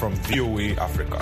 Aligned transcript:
from 0.00 0.14
VOA 0.32 0.68
Africa. 0.80 1.18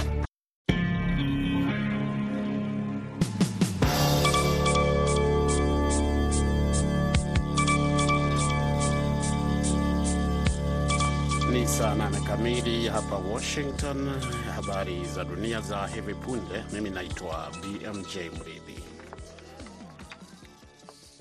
Ni 11.52 11.66
saa 11.66 11.94
nane 11.94 12.20
kamili 12.20 12.88
hapa 12.88 13.16
Washington. 13.16 14.08
Habari 14.54 15.04
za 15.04 15.24
dunia 15.24 15.60
za 15.60 15.86
hivi 15.86 16.14
punde. 16.14 16.64
Mimi 16.72 16.90
naitwa 16.90 17.50
BMJ 17.62 18.16
Mridhi. 18.16 18.84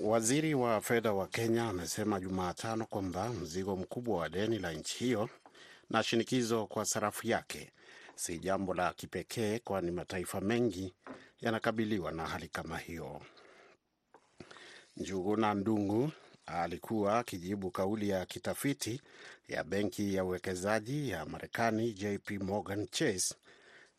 Waziri 0.00 0.54
wa 0.54 0.80
fedha 0.80 1.12
wa 1.12 1.26
Kenya 1.26 1.68
amesema 1.68 2.20
Jumatano 2.20 2.84
kwamba 2.86 3.28
mzigo 3.28 3.76
mkubwa 3.76 4.18
wa 4.18 4.28
deni 4.28 4.58
la 4.58 4.72
nchi 4.72 4.98
hiyo 5.04 5.28
na 5.90 6.02
shinikizo 6.02 6.66
kwa 6.66 6.84
sarafu 6.84 7.26
yake 7.26 7.72
si 8.14 8.38
jambo 8.38 8.74
la 8.74 8.92
kipekee, 8.92 9.58
kwani 9.58 9.90
mataifa 9.90 10.40
mengi 10.40 10.94
yanakabiliwa 11.40 12.12
na 12.12 12.26
hali 12.26 12.48
kama 12.48 12.78
hiyo. 12.78 13.22
Njuguna 14.96 15.54
Ndungu 15.54 16.12
alikuwa 16.46 17.18
akijibu 17.18 17.70
kauli 17.70 18.08
ya 18.08 18.26
kitafiti 18.26 19.00
ya 19.48 19.64
benki 19.64 20.14
ya 20.14 20.24
uwekezaji 20.24 21.08
ya 21.10 21.26
Marekani 21.26 21.92
JP 21.92 22.30
Morgan 22.30 22.86
Chase 22.90 23.34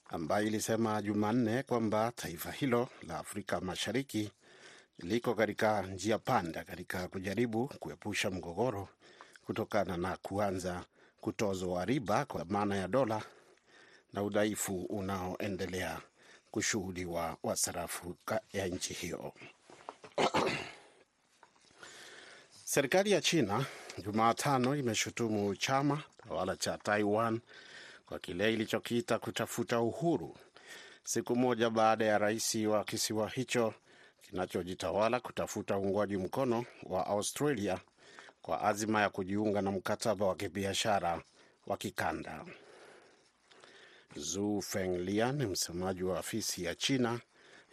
ambayo 0.09 0.47
ilisema 0.47 1.01
Jumanne 1.01 1.63
kwamba 1.63 2.11
taifa 2.15 2.51
hilo 2.51 2.89
la 3.07 3.19
Afrika 3.19 3.61
Mashariki 3.61 4.31
liko 4.99 5.35
katika 5.35 5.81
njia 5.81 6.17
panda 6.17 6.63
katika 6.63 7.07
kujaribu 7.07 7.67
kuepusha 7.79 8.31
mgogoro 8.31 8.87
kutokana 9.45 9.97
na 9.97 10.17
kuanza 10.17 10.85
kutozwa 11.21 11.85
riba 11.85 12.25
kwa 12.25 12.45
maana 12.45 12.75
ya 12.75 12.87
dola 12.87 13.21
na 14.13 14.23
udhaifu 14.23 14.81
unaoendelea 14.83 16.01
kushuhudiwa 16.51 17.37
wa 17.43 17.55
sarafu 17.55 18.15
ya 18.53 18.67
nchi 18.67 18.93
hiyo. 18.93 19.33
Serikali 22.63 23.11
ya 23.11 23.21
China 23.21 23.65
Jumatano 24.05 24.75
imeshutumu 24.75 25.55
chama 25.55 26.03
tawala 26.27 26.55
cha 26.55 26.77
Taiwan 26.77 27.39
kwa 28.05 28.19
kile 28.19 28.53
ilichokiita 28.53 29.19
kutafuta 29.19 29.79
uhuru, 29.81 30.35
siku 31.03 31.35
moja 31.35 31.69
baada 31.69 32.05
ya 32.05 32.17
rais 32.17 32.55
wa 32.55 32.83
kisiwa 32.83 33.29
hicho 33.29 33.73
kinachojitawala 34.21 35.19
kutafuta 35.19 35.77
uungwaji 35.77 36.17
mkono 36.17 36.65
wa 36.83 37.07
Australia 37.07 37.79
kwa 38.49 38.61
azima 38.61 39.01
ya 39.01 39.09
kujiunga 39.09 39.61
na 39.61 39.71
mkataba 39.71 40.25
wa 40.25 40.35
kibiashara 40.35 41.21
wa 41.67 41.77
kikanda. 41.77 42.45
Zu 44.15 44.61
Fenglia, 44.61 45.33
msemaji 45.33 46.03
wa 46.03 46.19
afisi 46.19 46.63
ya 46.63 46.75
China 46.75 47.19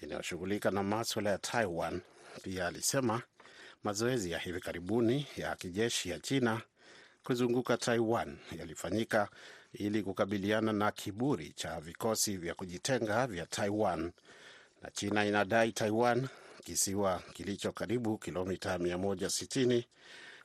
inayoshughulika 0.02 0.70
na 0.70 0.82
maswala 0.82 1.30
ya 1.30 1.38
Taiwan, 1.38 2.00
pia 2.42 2.66
alisema 2.66 3.22
mazoezi 3.84 4.30
ya 4.30 4.38
hivi 4.38 4.60
karibuni 4.60 5.26
ya 5.36 5.56
kijeshi 5.56 6.10
ya 6.10 6.18
China 6.20 6.60
kuzunguka 7.24 7.76
Taiwan 7.76 8.38
yalifanyika 8.58 9.28
ili 9.72 10.02
kukabiliana 10.02 10.72
na 10.72 10.90
kiburi 10.90 11.52
cha 11.52 11.80
vikosi 11.80 12.36
vya 12.36 12.54
kujitenga 12.54 13.26
vya 13.26 13.46
Taiwan, 13.46 14.12
na 14.82 14.90
China 14.90 15.24
inadai 15.26 15.72
Taiwan, 15.72 16.28
kisiwa 16.64 17.22
kilicho 17.32 17.72
karibu 17.72 18.18
kilomita 18.18 18.78
160 18.78 19.84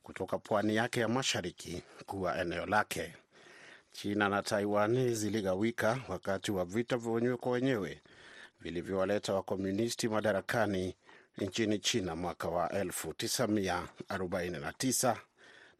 kutoka 0.04 0.38
pwani 0.38 0.76
yake 0.76 1.00
ya 1.00 1.08
mashariki, 1.08 1.84
kuwa 2.06 2.38
eneo 2.42 2.66
lake. 2.66 3.14
China 3.92 4.30
na 4.30 4.42
Taiwan 4.42 5.14
ziligawika 5.16 6.00
wakati 6.08 6.52
wa 6.52 6.66
vita 6.66 6.98
vya 6.98 7.12
wenyewe 7.12 7.38
kwa 7.38 7.52
wenyewe 7.52 8.02
vilivyowaleta 8.62 9.34
wakomunisti 9.34 10.08
madarakani 10.10 10.96
nchini 11.38 11.80
China 11.80 12.16
mwaka 12.16 12.48
wa 12.50 12.68
1949 12.68 15.16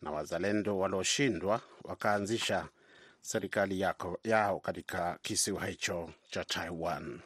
na 0.02 0.12
wazalendo 0.12 0.78
walioshindwa 0.78 1.62
wakaanzisha 1.84 2.68
serikali 3.22 3.80
yako, 3.80 4.20
yao 4.24 4.60
katika 4.60 5.20
kisiwa 5.22 5.66
hicho 5.66 6.10
cha 6.30 6.46
Taiwan. 6.46 7.20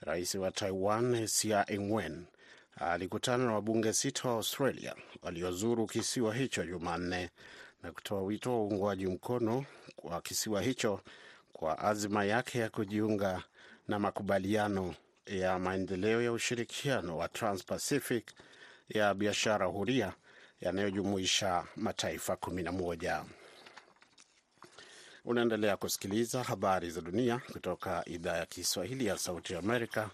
Rais 0.00 0.34
wa 0.34 0.50
Taiwan 0.50 1.26
Tsai 1.26 1.64
Ing-wen 1.68 2.24
alikutana 2.80 3.44
na 3.44 3.52
wabunge 3.54 3.92
sita 3.92 4.28
wa 4.28 4.34
Australia 4.34 4.94
waliozuru 5.22 5.86
kisiwa 5.86 6.34
hicho 6.34 6.64
Jumanne 6.64 7.30
na 7.82 7.92
kutoa 7.92 8.22
wito 8.22 8.50
wa 8.52 8.58
uungwaji 8.64 9.06
mkono 9.06 9.64
kwa 9.96 10.20
kisiwa 10.20 10.62
hicho 10.62 11.00
kwa 11.52 11.78
azima 11.78 12.24
yake 12.24 12.58
ya 12.58 12.70
kujiunga 12.70 13.42
na 13.88 13.98
makubaliano 13.98 14.94
ya 15.26 15.58
maendeleo 15.58 16.22
ya 16.22 16.32
ushirikiano 16.32 17.16
wa 17.16 17.28
Trans-Pacific 17.28 18.24
ya 18.88 19.14
biashara 19.14 19.66
huria 19.66 20.12
yanayojumuisha 20.60 21.64
mataifa 21.76 22.36
kumi 22.36 22.62
na 22.62 22.72
moja. 22.72 23.24
Unaendelea 25.24 25.76
kusikiliza 25.76 26.42
habari 26.42 26.90
za 26.90 27.00
dunia 27.00 27.40
kutoka 27.52 28.02
idhaa 28.06 28.36
ya 28.36 28.46
Kiswahili 28.46 29.06
ya 29.06 29.18
Sauti 29.18 29.52
ya 29.52 29.58
Amerika 29.58 30.10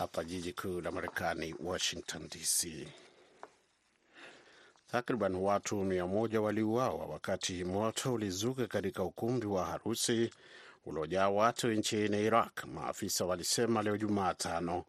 hapa 0.00 0.24
jiji 0.24 0.52
kuu 0.52 0.80
la 0.80 0.90
Marekani, 0.90 1.54
Washington 1.64 2.28
DC. 2.28 2.88
Takriban 4.92 5.34
watu 5.34 5.84
mia 5.84 6.06
moja 6.06 6.40
waliuawa 6.40 7.06
wakati 7.06 7.64
moto 7.64 8.12
ulizuka 8.14 8.66
katika 8.66 9.02
ukumbi 9.02 9.46
wa 9.46 9.64
harusi 9.64 10.30
uliojaa 10.86 11.28
watu 11.28 11.68
nchini 11.68 12.24
Iraq, 12.24 12.64
maafisa 12.64 13.24
walisema 13.24 13.82
leo 13.82 13.96
Jumatano, 13.96 14.84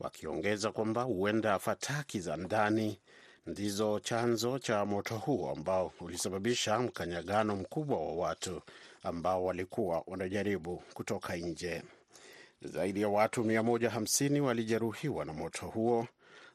wakiongeza 0.00 0.72
kwamba 0.72 1.02
huenda 1.02 1.58
fataki 1.58 2.20
za 2.20 2.36
ndani 2.36 2.98
ndizo 3.46 4.00
chanzo 4.00 4.58
cha 4.58 4.84
moto 4.84 5.16
huo 5.18 5.50
ambao 5.50 5.92
ulisababisha 6.00 6.78
mkanyagano 6.78 7.56
mkubwa 7.56 7.98
wa 7.98 8.12
watu 8.14 8.62
ambao 9.02 9.44
walikuwa 9.44 10.02
wanajaribu 10.06 10.82
kutoka 10.94 11.36
nje. 11.36 11.82
Zaidi 12.62 13.00
ya 13.00 13.08
watu 13.08 13.42
150 13.42 14.40
walijeruhiwa 14.40 15.24
na 15.24 15.32
moto 15.32 15.66
huo 15.66 16.06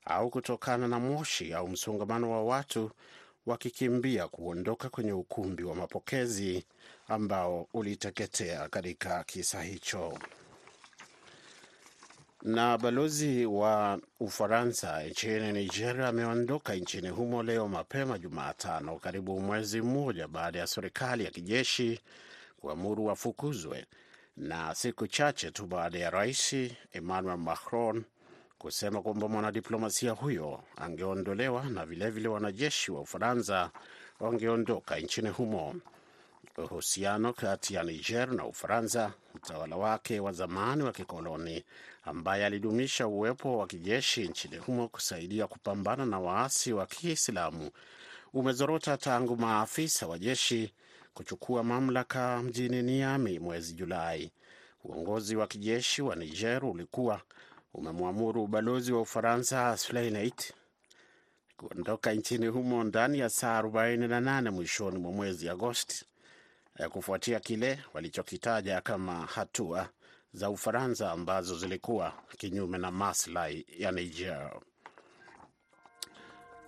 au 0.06 0.30
kutokana 0.30 0.88
na 0.88 1.00
moshi 1.00 1.53
au 1.53 1.68
msongamano 1.68 2.31
wa 2.31 2.44
watu 2.44 2.91
wakikimbia 3.46 4.28
kuondoka 4.28 4.90
kwenye 4.90 5.14
ukumbi 5.14 5.64
wa 5.64 5.75
mapokezi 5.75 6.66
ambao 7.08 7.68
uliteketea 7.74 8.69
katika 8.69 9.24
kisa 9.24 9.62
hicho. 9.64 10.18
Na 12.41 12.78
balozi 12.78 13.46
wa 13.46 14.00
Ufaransa 14.20 15.03
nchini 15.03 15.52
Nigeria 15.52 16.08
ameondoka 16.08 16.75
nchini 16.75 17.09
humo 17.09 17.44
leo 17.44 17.68
mapema 17.68 18.20
Jumatano, 18.20 18.96
karibu 19.00 19.40
mwezi 19.40 19.81
mmoja 19.81 20.28
baada 20.28 20.59
ya 20.59 20.68
serikali 20.68 21.25
ya 21.25 21.31
kijeshi 21.31 22.00
kuamuru 22.62 23.06
wafukuzwe 23.06 23.85
na 24.38 24.75
siku 24.75 25.07
chache 25.07 25.51
tu 25.51 25.66
baada 25.66 25.99
ya 25.99 26.09
rais 26.09 26.55
Emmanuel 26.91 27.38
Macron 27.38 28.03
kusema 28.57 29.01
kwamba 29.01 29.27
mwanadiplomasia 29.27 30.11
huyo 30.11 30.63
angeondolewa 30.75 31.63
na 31.66 31.85
vilevile 31.85 32.27
wanajeshi 32.27 32.91
wa 32.91 33.01
Ufaransa 33.01 33.72
wangeondoka 34.19 34.97
nchini 34.99 35.29
humo. 35.29 35.75
Uhusiano 36.57 37.33
kati 37.33 37.73
ya 37.73 37.83
Niger 37.83 38.27
na 38.31 38.45
Ufaransa, 38.45 39.13
mtawala 39.35 39.75
wake 39.75 40.19
wa 40.19 40.31
zamani 40.31 40.83
wa 40.83 40.91
kikoloni 40.91 41.63
ambaye 42.03 42.45
alidumisha 42.45 43.07
uwepo 43.07 43.57
wa 43.57 43.67
kijeshi 43.67 44.27
nchini 44.27 44.57
humo 44.57 44.88
kusaidia 44.88 45.47
kupambana 45.47 46.05
na 46.05 46.19
waasi 46.19 46.73
wa 46.73 46.85
Kiislamu, 46.85 47.72
umezorota 48.33 48.97
tangu 48.97 49.38
maafisa 49.38 50.07
wa 50.07 50.19
jeshi 50.19 50.73
kuchukua 51.13 51.63
mamlaka 51.63 52.44
mjini 52.44 52.81
Niamey 52.84 53.40
mwezi 53.40 53.74
Julai. 53.74 54.32
Uongozi 54.84 55.35
wa 55.35 55.47
kijeshi 55.47 56.02
wa 56.02 56.16
Niger 56.16 56.66
ulikuwa 56.66 57.22
umemwamuru 57.73 58.43
ubalozi 58.43 58.93
wa 58.93 59.02
Ufaransa 59.02 59.78
Spleineit 59.78 60.53
kuondoka 61.58 62.14
nchini 62.14 62.47
humo 62.47 62.84
ndani 62.84 63.20
ya 63.20 63.29
saa 63.29 63.61
48 63.61 64.49
mwishoni 64.52 64.97
mwa 64.99 65.11
mwezi 65.11 65.49
Agosti, 65.49 66.05
kufuatia 66.90 67.40
kile 67.40 67.79
walichokitaja 67.93 68.82
kama 68.82 69.26
hatua 69.26 69.90
za 70.34 70.49
Ufaransa 70.49 71.11
ambazo 71.11 71.58
zilikuwa 71.58 72.14
kinyume 72.37 72.78
na 72.78 72.91
maslahi 72.91 73.66
ya 73.78 73.91
Niger. 73.91 74.52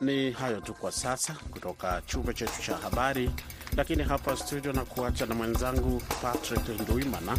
Ni 0.02 0.32
hayo 0.32 0.62
tu 0.62 0.74
kwa 0.74 0.92
sasa 0.92 1.34
kutoka 1.52 2.02
chumba 2.06 2.34
chetu 2.34 2.62
cha 2.62 2.78
habari, 2.78 3.32
lakini 3.78 4.04
hapa 4.04 4.38
studio 4.38 4.74
na 4.74 4.86
kuacha 4.86 5.26
na 5.26 5.36
mwenzangu 5.36 6.02
Patrick 6.22 6.70
Nduimana 6.82 7.38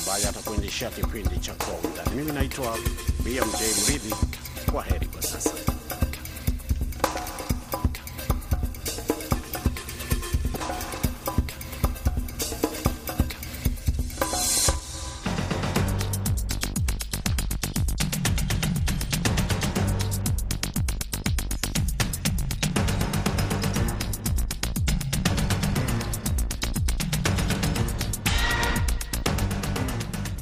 ambaye 0.00 0.28
atakuendeshea 0.28 0.90
kipindi 0.90 1.38
cha 1.38 1.54
Kwa 1.54 1.74
Undani. 1.90 2.10
Mimi 2.16 2.32
naitwa 2.32 2.78
BMJ 3.24 3.60
Mridhi. 3.84 4.14
Kwa 4.72 4.82
heri 4.84 5.06
kwa 5.06 5.22
sasa. 5.22 5.50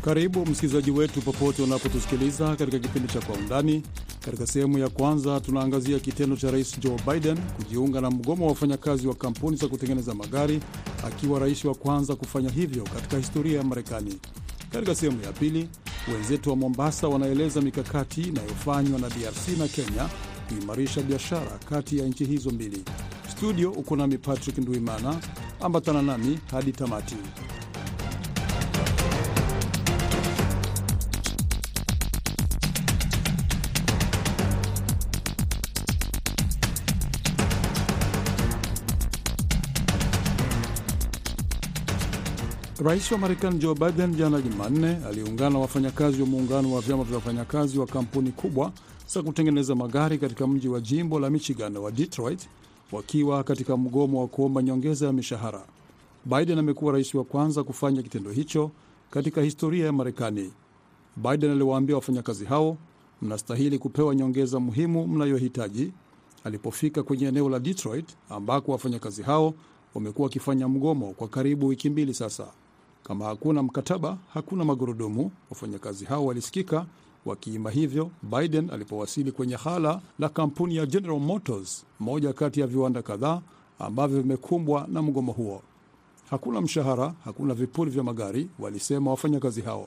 Karibu 0.09 0.47
msikilizaji 0.47 0.91
wetu 0.91 1.21
popote 1.23 1.63
unapotusikiliza 1.63 2.57
katika 2.57 2.79
kipindi 2.79 3.09
cha 3.13 3.21
Kwa 3.21 3.35
Undani. 3.37 3.83
Katika 4.21 4.47
sehemu 4.47 4.79
ya 4.79 4.89
kwanza, 4.89 5.41
tunaangazia 5.41 5.99
kitendo 5.99 6.37
cha 6.37 6.51
Rais 6.51 6.81
Joe 6.81 6.97
Biden 7.13 7.39
kujiunga 7.57 8.01
na 8.01 8.11
mgomo 8.11 8.45
wa 8.45 8.51
wafanyakazi 8.51 9.07
wa 9.09 9.15
kampuni 9.15 9.57
za 9.57 9.69
kutengeneza 9.69 10.15
magari, 10.15 10.61
akiwa 11.07 11.39
rais 11.39 11.65
wa 11.65 11.75
kwanza 11.75 12.17
kufanya 12.17 12.51
hivyo 12.51 12.85
katika 12.85 13.17
historia 13.17 13.59
ya 13.59 13.65
Marekani. 13.65 14.19
Katika 14.73 14.95
sehemu 14.95 15.23
ya 15.23 15.33
pili, 15.33 15.69
wenzetu 16.15 16.51
wa 16.51 16.57
Mombasa 16.57 17.09
wanaeleza 17.09 17.61
mikakati 17.61 18.21
inayofanywa 18.23 18.99
na 18.99 19.09
DRC 19.09 19.49
na 19.59 19.69
Kenya 19.69 20.09
kuimarisha 20.49 21.01
biashara 21.03 21.59
kati 21.69 21.99
ya 21.99 22.07
nchi 22.07 22.25
hizo 22.25 22.51
mbili. 22.51 22.85
Studio 23.37 23.71
uko 23.73 23.97
nami 23.97 24.19
Patrick 24.19 24.59
Nduimana, 24.59 25.17
ambatana 25.61 26.03
nami 26.03 26.39
hadi 26.51 26.73
tamati. 26.73 27.17
Rais 42.85 43.13
wa 43.13 43.19
Marekani 43.19 43.59
Joe 43.59 43.75
Biden 43.75 44.15
jana 44.17 44.41
Jumanne 44.41 44.97
aliungana 45.07 45.51
na 45.51 45.59
wafanyakazi 45.59 46.21
wa 46.23 46.27
muungano 46.29 46.73
wa 46.73 46.81
vyama 46.81 47.05
vya 47.05 47.15
wafanyakazi 47.15 47.79
wa 47.79 47.87
kampuni 47.87 48.33
kubwa 48.33 48.73
za 49.09 49.23
kutengeneza 49.23 49.75
magari 49.75 50.19
katika 50.19 50.47
mji 50.47 50.69
wa 50.69 50.81
jimbo 50.81 51.21
la 51.21 51.31
Michigan 51.31 51.77
wa 51.77 51.91
Detroit, 51.91 52.49
wakiwa 52.93 53.45
katika 53.45 53.77
mgomo 53.77 54.21
wa 54.21 54.29
kuomba 54.29 54.63
nyongeza 54.63 55.07
ya 55.07 55.13
mishahara. 55.13 55.63
Biden 56.25 56.59
amekuwa 56.59 56.93
rais 56.93 57.15
wa 57.15 57.25
kwanza 57.25 57.65
kufanya 57.65 58.03
kitendo 58.03 58.31
hicho 58.31 58.71
katika 59.11 59.43
historia 59.43 59.87
ya 59.87 59.93
Marekani. 59.93 60.53
Biden 61.17 61.51
aliwaambia 61.51 61.97
wafanyakazi 61.97 62.45
hao, 62.45 62.77
mnastahili 63.23 63.79
kupewa 63.79 64.15
nyongeza 64.15 64.61
muhimu 64.61 65.07
mnayohitaji, 65.09 65.93
alipofika 66.45 67.03
kwenye 67.03 67.27
eneo 67.27 67.49
la 67.49 67.59
Detroit 67.61 68.07
ambako 68.31 68.73
wafanyakazi 68.73 69.23
hao 69.23 69.55
wamekuwa 69.95 70.27
wakifanya 70.27 70.69
mgomo 70.69 71.13
kwa 71.13 71.29
karibu 71.29 71.67
wiki 71.67 71.91
mbili 71.91 72.15
sasa. 72.15 72.47
Kama 73.09 73.25
hakuna 73.25 73.63
mkataba, 73.63 74.19
hakuna 74.35 74.65
magurudumu, 74.65 75.31
wafanyakazi 75.51 76.05
hao 76.05 76.27
walisikika 76.27 76.87
wakiimba 77.27 77.71
hivyo 77.71 78.11
Biden 78.23 78.71
alipowasili 78.71 79.33
kwenye 79.33 79.55
hala 79.57 80.01
la 80.19 80.29
kampuni 80.29 80.77
ya 80.77 80.87
General 80.87 81.21
Motors, 81.21 81.85
moja 82.01 82.33
kati 82.33 82.61
ya 82.61 82.67
viwanda 82.67 83.03
kadhaa 83.03 83.41
ambavyo 83.79 84.21
vimekumbwa 84.23 84.87
na 84.93 85.03
mgomo 85.03 85.33
huo. 85.33 85.63
Hakuna 86.31 86.61
mshahara, 86.61 87.15
hakuna 87.25 87.55
vipuri 87.55 87.91
vya 87.91 88.03
magari, 88.03 88.49
walisema 88.59 89.11
wafanyakazi 89.11 89.61
hao. 89.63 89.87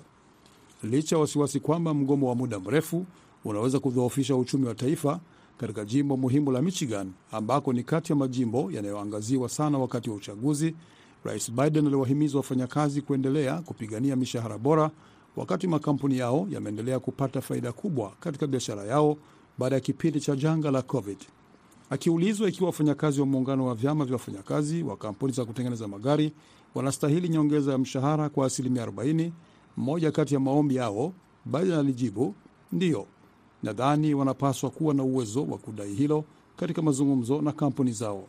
Licha 0.83 1.15
ya 1.15 1.19
wasiwasi 1.21 1.59
kwamba 1.59 1.93
mgomo 1.93 2.29
wa 2.29 2.35
muda 2.35 2.59
mrefu 2.59 3.05
unaweza 3.45 3.79
kudhoofisha 3.79 4.35
uchumi 4.35 4.65
wa 4.67 4.75
taifa 4.75 5.19
katika 5.57 5.85
jimbo 5.85 6.17
muhimu 6.17 6.51
la 6.51 6.61
Michigan 6.61 7.11
ambako 7.31 7.73
ni 7.73 7.83
kati 7.83 8.11
ya 8.11 8.15
majimbo 8.15 8.71
yanayoangaziwa 8.71 9.49
sana 9.49 9.77
wakati 9.77 10.09
wa 10.09 10.15
uchaguzi, 10.15 10.75
Rais 11.23 11.51
Biden 11.51 11.87
aliwahimiza 11.87 12.37
wafanyakazi 12.37 13.01
kuendelea 13.01 13.61
kupigania 13.61 14.15
mishahara 14.15 14.57
bora 14.57 14.91
wakati 15.35 15.67
makampuni 15.67 16.17
yao 16.17 16.47
yameendelea 16.51 16.99
kupata 16.99 17.41
faida 17.41 17.71
kubwa 17.71 18.11
katika 18.19 18.47
biashara 18.47 18.83
yao 18.83 19.17
baada 19.57 19.75
ya 19.75 19.79
kipindi 19.81 20.19
cha 20.21 20.35
janga 20.35 20.71
la 20.71 20.81
COVID. 20.81 21.17
Akiulizwa 21.89 22.49
ikiwa 22.49 22.67
wafanyakazi 22.67 23.19
wa 23.19 23.25
muungano 23.25 23.65
wa 23.65 23.75
vyama 23.75 24.05
vya 24.05 24.13
wafanyakazi 24.13 24.83
wa 24.83 24.97
kampuni 24.97 25.33
za 25.33 25.45
kutengeneza 25.45 25.87
magari 25.87 26.31
wanastahili 26.75 27.29
nyongeza 27.29 27.71
ya 27.71 27.77
mshahara 27.77 28.29
kwa 28.29 28.45
asilimia 28.45 28.85
40, 28.85 29.31
mmoja 29.77 30.11
kati 30.11 30.33
ya 30.33 30.39
maombi 30.39 30.75
yao, 30.75 31.13
Biden 31.45 31.71
alijibu 31.73 32.35
ndiyo, 32.71 33.05
nadhani 33.63 34.13
wanapaswa 34.13 34.69
kuwa 34.69 34.93
na 34.93 35.03
uwezo 35.03 35.43
wa 35.45 35.57
kudai 35.57 35.93
hilo 35.93 36.23
katika 36.57 36.81
mazungumzo 36.81 37.41
na 37.41 37.51
kampuni 37.51 37.91
zao. 37.91 38.23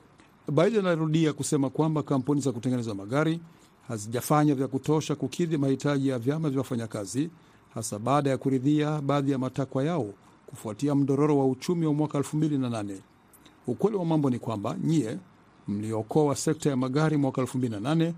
Biden 0.49 0.87
alirudia 0.87 1.33
kusema 1.33 1.71
kwamba 1.71 2.03
kampuni 2.03 2.41
za 2.41 2.53
kutengeneza 2.53 2.94
magari 2.94 3.41
hazijafanya 3.89 4.55
vya 4.55 4.69
kutosha 4.69 5.15
kukidhi 5.15 5.56
mahitaji 5.59 6.09
ya 6.09 6.19
vyama 6.19 6.50
vya 6.50 6.59
wafanyakazi, 6.59 7.31
hasa 7.75 7.99
baada 7.99 8.31
ya 8.31 8.39
kuridhia 8.39 9.00
baadhi 9.00 9.33
ya 9.33 9.39
matakwa 9.39 9.85
yao 9.85 10.15
kufuatia 10.47 10.94
mdororo 10.94 11.39
wa 11.39 11.47
uchumi 11.47 11.87
wa 11.87 11.93
mwaka 11.94 12.19
2008. 12.19 12.97
Ukweli 13.67 13.97
wa 13.97 14.05
mambo 14.05 14.31
ni 14.31 14.39
kwamba 14.39 14.77
nyie 14.85 15.19
mliokoa 15.69 16.37
sekta 16.37 16.71
ya 16.71 16.77
magari 16.77 17.17
mwaka 17.17 17.43
2008 17.43 18.12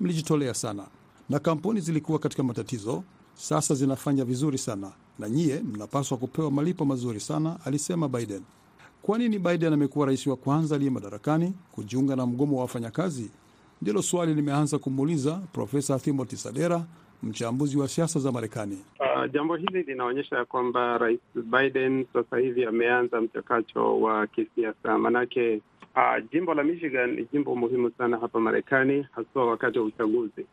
mlijitolea 0.00 0.54
sana, 0.54 0.86
na 1.30 1.38
kampuni 1.38 1.80
zilikuwa 1.80 2.18
katika 2.18 2.42
matatizo, 2.42 3.02
sasa 3.34 3.74
zinafanya 3.74 4.24
vizuri 4.24 4.58
sana, 4.58 4.92
na 5.18 5.28
nyie 5.28 5.60
mnapaswa 5.60 6.18
kupewa 6.18 6.50
malipo 6.50 6.84
mazuri 6.84 7.20
sana, 7.20 7.58
alisema 7.64 8.08
Biden. 8.08 8.42
Kwa 9.06 9.18
nini 9.18 9.38
Biden 9.38 9.72
amekuwa 9.72 10.06
rais 10.06 10.26
wa 10.26 10.36
kwanza 10.36 10.74
aliye 10.74 10.90
madarakani 10.90 11.52
kujiunga 11.72 12.16
na 12.16 12.26
mgomo 12.26 12.56
wa 12.56 12.62
wafanyakazi? 12.62 13.30
Ndilo 13.82 14.02
swali 14.02 14.34
limeanza 14.34 14.78
kumuuliza 14.78 15.40
Profesa 15.52 15.98
Timothy 15.98 16.36
Sadera, 16.36 16.84
mchambuzi 17.22 17.78
wa 17.78 17.88
siasa 17.88 18.20
za 18.20 18.32
Marekani. 18.32 18.78
Uh, 19.00 19.30
jambo 19.32 19.56
hili 19.56 19.82
linaonyesha 19.82 20.44
kwamba 20.44 20.98
rais 20.98 21.20
Biden 21.34 22.06
sasa 22.12 22.38
hivi 22.38 22.64
ameanza 22.64 23.20
mchakato 23.20 24.00
wa 24.00 24.26
kisiasa, 24.26 24.98
manake 24.98 25.60
uh, 25.96 26.30
jimbo 26.32 26.54
la 26.54 26.62
Michigan 26.64 27.10
ni 27.10 27.28
jimbo 27.32 27.54
muhimu 27.56 27.90
sana 27.98 28.18
hapa 28.18 28.40
Marekani, 28.40 29.06
haswa 29.12 29.46
wakati 29.46 29.78
wa 29.78 29.84
uchaguzi 29.84 30.46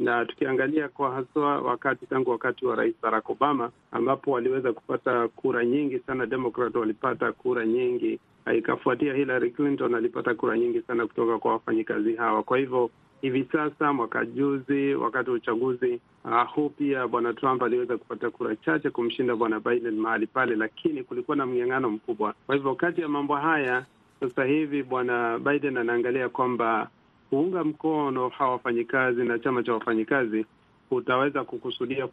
na 0.00 0.24
tukiangalia 0.24 0.88
kwa 0.88 1.10
haswa 1.14 1.58
wakati 1.60 2.06
tangu 2.06 2.30
wakati 2.30 2.66
wa 2.66 2.76
rais 2.76 2.94
Barack 3.02 3.30
Obama 3.30 3.70
ambapo 3.92 4.30
waliweza 4.30 4.72
kupata 4.72 5.28
kura 5.28 5.64
nyingi 5.64 5.98
sana, 5.98 6.26
Demokrat 6.26 6.74
walipata 6.76 7.32
kura 7.32 7.66
nyingi, 7.66 8.18
ikafuatia 8.56 9.14
Hillary 9.14 9.50
Clinton 9.50 9.94
alipata 9.94 10.34
kura 10.34 10.58
nyingi 10.58 10.80
sana 10.82 11.06
kutoka 11.06 11.38
kwa 11.38 11.52
wafanyikazi 11.52 12.16
hawa. 12.16 12.42
Kwa 12.42 12.58
hivyo 12.58 12.90
hivi 13.20 13.48
sasa, 13.52 13.92
mwaka 13.92 14.24
juzi, 14.26 14.94
wakati 14.94 15.30
wa 15.30 15.36
uchaguzi 15.36 16.00
uh, 16.24 16.50
huu 16.54 16.68
pia 16.68 17.08
bwana 17.08 17.32
Trump 17.34 17.62
aliweza 17.62 17.98
kupata 17.98 18.30
kura 18.30 18.56
chache 18.56 18.90
kumshinda 18.90 19.36
bwana 19.36 19.60
Biden 19.60 19.94
mahali 20.00 20.26
pale, 20.26 20.56
lakini 20.56 21.02
kulikuwa 21.04 21.36
na 21.36 21.46
mng'ang'ano 21.46 21.90
mkubwa. 21.90 22.34
Kwa 22.46 22.54
hivyo 22.54 22.74
kati 22.74 23.00
ya 23.00 23.08
mambo 23.08 23.34
haya 23.36 23.84
sasa 24.20 24.44
hivi 24.44 24.82
bwana 24.82 25.38
Biden 25.38 25.76
anaangalia 25.76 26.28
kwamba 26.28 26.88
kuunga 27.30 27.64
mkono 27.64 28.28
hawa 28.28 28.50
wafanyikazi 28.52 29.24
na 29.24 29.38
chama 29.38 29.62
cha 29.62 29.72
wafanyikazi 29.72 30.46
utaweza 30.90 31.44
kukusudia 31.44 32.06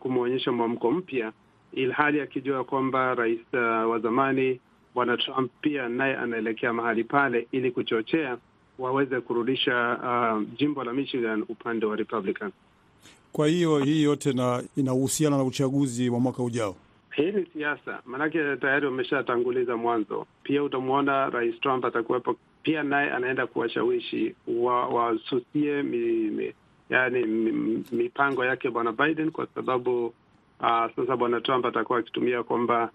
kumwonyesha 0.00 0.52
mwamko 0.52 0.90
mpya, 0.90 1.32
ilhali 1.72 2.20
akijua 2.20 2.64
kwamba 2.64 3.14
rais 3.14 3.40
uh, 3.52 3.60
wa 3.90 3.98
zamani 3.98 4.60
bwana 4.94 5.16
Trump 5.16 5.50
pia 5.60 5.88
naye 5.88 6.16
anaelekea 6.16 6.72
mahali 6.72 7.04
pale, 7.04 7.46
ili 7.52 7.70
kuchochea 7.70 8.38
waweze 8.78 9.20
kurudisha 9.20 9.98
uh, 10.02 10.42
jimbo 10.58 10.84
la 10.84 10.92
Michigan 10.92 11.44
upande 11.48 11.86
wa 11.86 11.96
Republican. 11.96 12.50
Kwa 13.32 13.46
hiyo 13.48 13.78
hii 13.78 14.02
yote 14.02 14.32
na 14.32 14.62
inahusiana 14.76 15.36
na 15.36 15.44
uchaguzi 15.44 16.10
wa 16.10 16.20
mwaka 16.20 16.42
ujao. 16.42 16.76
Hii 17.14 17.32
ni 17.32 17.46
siasa, 17.52 18.00
maanake 18.06 18.56
tayari 18.56 18.86
wameshatanguliza 18.86 19.76
mwanzo. 19.76 20.26
Pia 20.42 20.62
utamwona 20.62 21.30
rais 21.30 21.60
Trump 21.60 21.84
atakuwepo 21.84 22.36
pia 22.62 22.82
naye 22.82 23.10
anaenda 23.10 23.46
kuwashawishi 23.46 24.34
wasusie 24.92 25.76
wa 25.76 25.82
mi, 25.82 25.98
mi, 26.30 26.54
yani 26.90 27.26
mipango 27.92 28.44
yake 28.44 28.70
bwana 28.70 28.92
Biden 28.92 29.30
kwa 29.30 29.46
sababu 29.54 30.06
uh, 30.60 30.86
sasa 30.96 31.16
bwana 31.16 31.40
Trump 31.40 31.66
atakuwa 31.66 31.98
akitumia 31.98 32.42
kwamba 32.42 32.90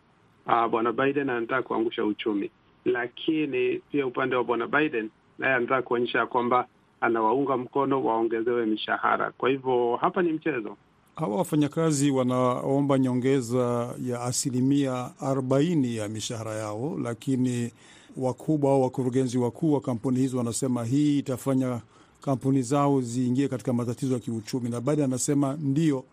uh, 0.45 0.67
bwana 0.67 0.91
Biden 0.91 1.29
anataka 1.29 1.62
kuangusha 1.62 2.05
uchumi, 2.05 2.51
lakini 2.86 3.81
pia 3.91 4.07
upande 4.07 4.36
wa 4.36 4.43
bwana 4.43 4.67
Biden 4.67 5.10
naye 5.39 5.53
anataka 5.53 5.81
kuonyesha 5.81 6.25
kwamba 6.25 6.67
anawaunga 7.01 7.57
mkono 7.57 8.03
waongezewe 8.03 8.65
mishahara. 8.65 9.31
Kwa 9.31 9.50
hivyo 9.50 9.95
hapa 10.01 10.22
ni 10.22 10.34
mchezo. 10.34 10.77
Hawa 11.15 11.38
wafanyakazi 11.38 12.12
wanaomba 12.12 13.00
nyongeza 13.00 13.93
ya 14.05 14.22
asilimia 14.22 15.12
arobaini 15.19 15.95
ya 15.95 16.07
mishahara 16.10 16.55
yao, 16.55 16.98
lakini 17.03 17.72
wakubwa 18.17 18.72
au 18.72 18.81
wakurugenzi 18.81 19.38
wakuu 19.38 19.74
wa 19.74 19.81
kampuni 19.81 20.19
hizo 20.19 20.38
wanasema 20.38 20.84
hii 20.86 21.19
itafanya 21.19 21.81
kampuni 22.22 22.62
zao 22.62 23.01
ziingie 23.01 23.48
katika 23.48 23.74
matatizo 23.74 24.13
ya 24.13 24.19
kiuchumi, 24.19 24.69
na 24.69 24.81
Biden 24.81 25.03
anasema 25.05 25.57
ndio, 25.62 26.03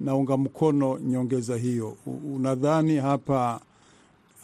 naunga 0.00 0.36
mkono 0.36 0.98
nyongeza 0.98 1.56
hiyo. 1.56 1.96
Unadhani 2.34 2.96
hapa 2.96 3.60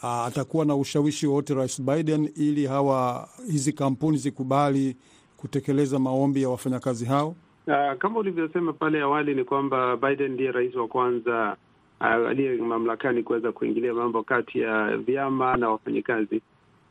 a, 0.03 0.25
atakuwa 0.25 0.65
na 0.65 0.75
ushawishi 0.75 1.27
wowote 1.27 1.53
Rais 1.53 1.81
Biden 1.81 2.29
ili 2.35 2.65
hawa 2.65 3.29
hizi 3.51 3.73
kampuni 3.73 4.17
zikubali 4.17 4.95
kutekeleza 5.37 5.99
maombi 5.99 6.41
ya 6.41 6.49
wafanyakazi 6.49 7.05
hao? 7.05 7.35
Uh, 7.67 7.93
kama 7.97 8.19
ulivyosema 8.19 8.73
pale 8.73 9.01
awali 9.01 9.35
ni 9.35 9.43
kwamba 9.43 9.97
Biden 9.97 10.31
ndiye 10.31 10.51
rais 10.51 10.75
wa 10.75 10.87
kwanza 10.87 11.57
uh, 12.01 12.05
aliye 12.07 12.55
mamlakani 12.55 13.23
kuweza 13.23 13.51
kuingilia 13.51 13.93
mambo 13.93 14.23
kati 14.23 14.59
ya 14.59 14.97
vyama 14.97 15.57
na 15.57 15.69
wafanyakazi. 15.69 16.41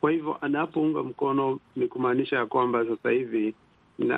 Kwa 0.01 0.11
hivyo 0.11 0.37
anapounga 0.41 1.03
mkono 1.03 1.59
ni 1.75 1.87
kumaanisha 1.87 2.35
ya 2.35 2.45
kwamba 2.45 2.85
sasa 2.85 3.09
hivi 3.11 3.53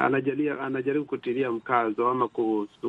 anajalia 0.02 0.60
anajaribu 0.62 1.06
kutilia 1.06 1.52
mkazo 1.52 2.10
ama 2.10 2.28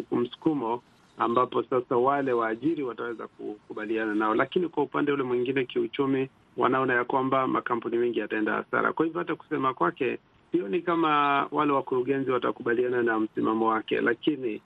kumsukumo 0.08 0.82
ambapo 1.18 1.62
sasa 1.62 1.96
wale 1.96 2.32
waajiri 2.32 2.82
wataweza 2.82 3.26
kukubaliana 3.26 4.14
nao, 4.14 4.34
lakini 4.34 4.68
kwa 4.68 4.82
upande 4.82 5.12
ule 5.12 5.22
mwingine 5.22 5.64
kiuchumi, 5.64 6.28
wanaona 6.56 6.94
ya 6.94 7.04
kwamba 7.04 7.46
makampuni 7.46 7.96
mengi 7.96 8.18
yataenda 8.18 8.52
hasara. 8.52 8.92
Kwa 8.92 9.06
hivyo 9.06 9.18
hata 9.18 9.34
kusema 9.34 9.74
kwake, 9.74 10.18
sioni 10.52 10.80
kama 10.82 11.46
wale 11.50 11.72
wakurugenzi 11.72 12.30
watakubaliana 12.30 13.02
na 13.02 13.20
msimamo 13.20 13.66
wake, 13.68 14.00
lakini 14.00 14.62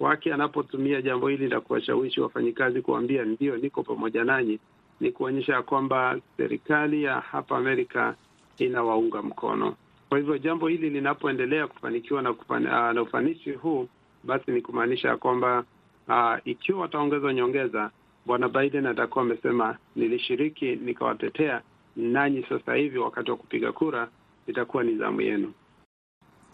wake 0.00 0.34
anapotumia 0.34 1.02
jambo 1.02 1.28
hili 1.28 1.48
la 1.48 1.60
kuwashawishi 1.60 2.20
wafanyikazi 2.20 2.82
kuambia 2.82 3.24
ndio, 3.24 3.56
niko 3.56 3.82
pamoja 3.82 4.24
nanyi, 4.24 4.58
ni 5.00 5.12
kuonyesha 5.12 5.52
ya 5.52 5.62
kwamba 5.62 6.18
serikali 6.36 7.02
ya 7.02 7.20
hapa 7.20 7.56
Amerika 7.56 8.14
inawaunga 8.58 9.22
mkono. 9.22 9.74
Kwa 10.08 10.18
hivyo 10.18 10.38
jambo 10.38 10.68
hili 10.68 10.90
linapoendelea 10.90 11.66
kufanikiwa 11.66 12.22
na, 12.22 12.32
kufan, 12.32 12.66
uh, 12.66 12.72
na 12.72 13.02
ufanisi 13.02 13.52
huu, 13.52 13.88
basi 14.24 14.50
ni 14.50 14.60
kumaanisha 14.62 15.08
ya 15.08 15.16
kwamba 15.16 15.64
uh, 16.08 16.34
ikiwa 16.44 16.80
wataongeza 16.80 17.32
nyongeza, 17.34 17.90
bwana 18.26 18.48
Biden 18.48 18.86
atakuwa 18.86 19.24
amesema 19.24 19.76
nilishiriki, 19.96 20.76
nikawatetea 20.76 21.62
nanyi, 21.96 22.42
sasa 22.48 22.74
hivi 22.74 22.98
wakati 22.98 23.30
wa 23.30 23.36
kupiga 23.36 23.72
kura 23.72 24.08
itakuwa 24.48 24.84
ni 24.84 24.96
zamu 24.98 25.20
yenu. 25.20 25.52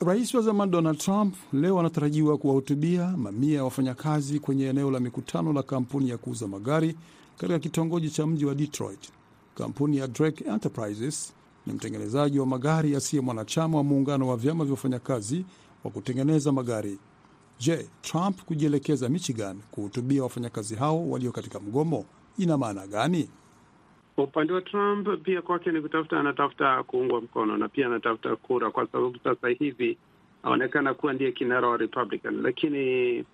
Rais 0.01 0.35
wa 0.35 0.43
zamani 0.43 0.73
Donald 0.73 0.99
Trump 0.99 1.35
leo 1.53 1.81
anatarajiwa 1.81 2.39
kuwahutubia 2.39 3.17
mamia 3.17 3.57
ya 3.57 3.65
wafanyakazi 3.65 4.39
kwenye 4.41 4.67
eneo 4.67 4.91
la 4.91 5.01
mikutano 5.01 5.53
la 5.53 5.63
kampuni 5.63 6.09
ya 6.11 6.19
kuuza 6.19 6.49
magari 6.49 6.97
katika 7.39 7.59
kitongoji 7.59 8.11
cha 8.11 8.27
mji 8.27 8.45
wa 8.47 8.55
Detroit. 8.55 9.09
Kampuni 9.55 9.97
ya 9.97 10.07
Drake 10.09 10.45
Enterprises 10.45 11.35
ni 11.67 11.73
mtengenezaji 11.73 12.39
wa 12.39 12.47
magari 12.47 12.97
asiye 12.97 13.23
mwanachama 13.23 13.79
wa 13.79 13.85
muungano 13.85 14.29
wa 14.29 14.37
vyama 14.37 14.65
vya 14.65 14.71
wafanyakazi 14.73 15.45
wa 15.85 15.91
kutengeneza 15.91 16.53
magari. 16.53 16.99
Je, 17.59 17.89
Trump 18.03 18.43
kujielekeza 18.43 19.09
Michigan 19.09 19.57
kuhutubia 19.71 20.23
wafanyakazi 20.23 20.75
hao 20.75 21.11
walio 21.11 21.33
katika 21.33 21.61
mgomo 21.61 22.05
ina 22.39 22.59
maana 22.59 22.87
gani? 22.87 23.29
Kwa 24.15 24.25
upande 24.25 24.53
wa 24.53 24.61
Trump 24.63 25.09
pia 25.23 25.43
kwake 25.43 25.73
ni 25.73 25.81
kutafuta, 25.81 26.21
anatafuta 26.21 26.83
kuungwa 26.83 27.21
mkono 27.21 27.57
na 27.57 27.69
pia 27.69 27.87
anatafuta 27.87 28.37
kura, 28.37 28.71
kwa 28.71 28.87
sababu 28.87 29.19
sasa 29.25 29.49
hivi 29.49 29.99
aonekana 30.43 30.95
kuwa 30.95 31.13
ndiye 31.13 31.33
kinara 31.33 31.69
wa 31.69 31.77
Republican, 31.77 32.43
lakini 32.43 33.25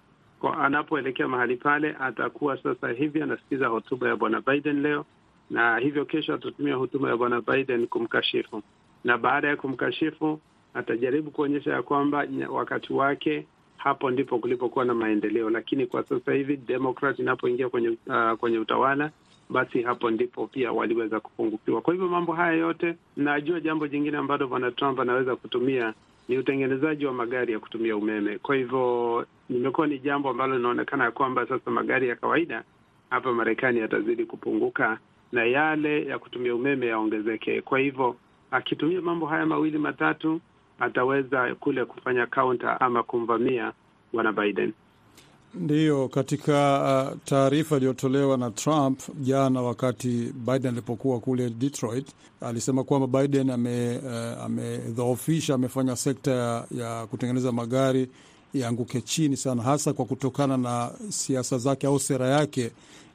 anapoelekea 0.61 1.29
mahali 1.29 1.57
pale 1.57 1.97
atakuwa 2.01 2.57
sasa 2.63 2.89
hivi 2.89 3.23
anasikiza 3.23 3.67
hotuba 3.67 4.09
ya 4.09 4.17
bwana 4.17 4.41
Biden 4.41 4.83
leo, 4.83 5.05
na 5.51 5.79
hivyo 5.79 6.05
kesho 6.05 6.35
atatumia 6.35 6.75
hotuba 6.75 7.09
ya 7.09 7.17
bwana 7.17 7.41
Biden 7.41 7.87
kumkashifu, 7.87 8.63
na 9.05 9.19
baada 9.19 9.49
ya 9.49 9.57
kumkashifu 9.57 10.41
atajaribu 10.75 11.31
kuonyesha 11.31 11.73
ya 11.73 11.83
kwamba 11.83 12.27
wakati 12.51 12.93
wake 12.93 13.47
hapo 13.77 14.11
ndipo 14.11 14.39
kulipokuwa 14.39 14.85
na 14.85 14.95
maendeleo, 14.95 15.51
lakini 15.51 15.87
kwa 15.87 16.03
sasa 16.05 16.33
hivi 16.33 16.57
Demokrat 16.57 17.19
inapoingia 17.19 17.69
kwenye, 17.69 17.89
uh, 17.89 18.33
kwenye 18.39 18.59
utawala 18.59 19.11
basi 19.51 19.83
hapo 19.83 20.11
ndipo 20.11 20.47
pia 20.47 20.73
waliweza 20.73 21.21
kupungukiwa. 21.21 21.81
Kwa 21.81 21.95
hivyo 21.95 22.09
mambo 22.09 22.33
haya 22.33 22.53
yote, 22.53 22.95
najua 23.17 23.61
jambo 23.61 23.87
jingine 23.89 24.17
ambalo 24.19 24.49
bwana 24.49 24.71
Trump 24.71 25.01
anaweza 25.01 25.37
kutumia 25.37 25.95
ni 26.29 26.39
utengenezaji 26.39 27.07
wa 27.07 27.13
magari 27.13 27.53
ya 27.53 27.59
kutumia 27.59 27.97
umeme. 27.97 28.39
Kwa 28.39 28.57
hivyo 28.57 29.27
limekuwa 29.49 29.87
ni 29.87 29.99
jambo 29.99 30.31
ambalo 30.31 30.57
linaonekana 30.57 31.05
ya 31.05 31.11
kwamba 31.11 31.47
sasa 31.47 31.71
magari 31.71 32.09
ya 32.09 32.17
kawaida 32.17 32.65
hapa 33.11 33.33
Marekani 33.33 33.81
yatazidi 33.81 34.25
kupunguka 34.25 34.99
na 35.33 35.45
yale 35.45 36.05
ya 36.05 36.19
kutumia 36.19 36.55
umeme 36.55 36.87
yaongezeke. 36.87 37.63
Kwa 37.63 37.79
hivyo 37.79 38.17
akitumia 38.51 39.01
mambo 39.01 39.27
haya 39.27 39.47
mawili 39.47 39.79
matatu, 39.79 40.41
ataweza 40.81 41.55
kule 41.55 41.85
kufanya 41.85 42.27
counter 42.27 42.77
ama 42.81 43.03
kumvamia 43.03 43.73
bwana 44.13 44.33
Biden. 44.33 44.73
Ndiyo, 45.55 46.09
katika 46.09 46.81
uh, 47.13 47.19
taarifa 47.25 47.77
iliyotolewa 47.77 48.37
na 48.37 48.51
Trump 48.51 49.01
jana 49.21 49.63
wakati 49.63 50.09
Biden 50.47 50.67
alipokuwa 50.73 51.21
kule 51.21 51.51
Detroit, 51.51 52.07
alisema 52.41 52.85
kwamba 52.85 53.21
Biden 53.23 53.51
amedhoofisha, 54.45 55.53
uh, 55.53 55.59
amefanya 55.59 55.97
sekta 55.97 56.31
ya, 56.31 56.65
ya 56.71 57.07
kutengeneza 57.07 57.53
magari 57.53 58.09
ianguke 58.55 59.01
chini 59.01 59.37
sana, 59.37 59.63
hasa 59.63 59.93
kwa 59.93 60.05
kutokana 60.05 60.57
na 60.57 60.93
siasa 61.09 61.59
zake 61.59 61.87
au 61.87 62.01
sera 62.01 62.29
yake 62.29 62.71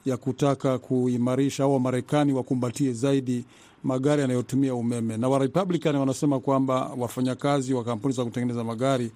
ya 0.05 0.17
kutaka 0.17 0.77
kuimarisha 0.77 1.63
au 1.63 1.73
Wamarekani 1.73 2.33
wakumbatie 2.33 2.93
zaidi 2.93 3.45
magari 3.83 4.21
yanayotumia 4.21 4.75
umeme, 4.75 5.17
na 5.17 5.29
Warepublican 5.29 5.95
wanasema 5.95 6.39
kwamba 6.39 6.91
wafanyakazi 6.97 7.73
wa 7.73 7.83
kampuni 7.83 8.13
za 8.13 8.25
kutengeneza 8.25 8.63
magari 8.63 9.11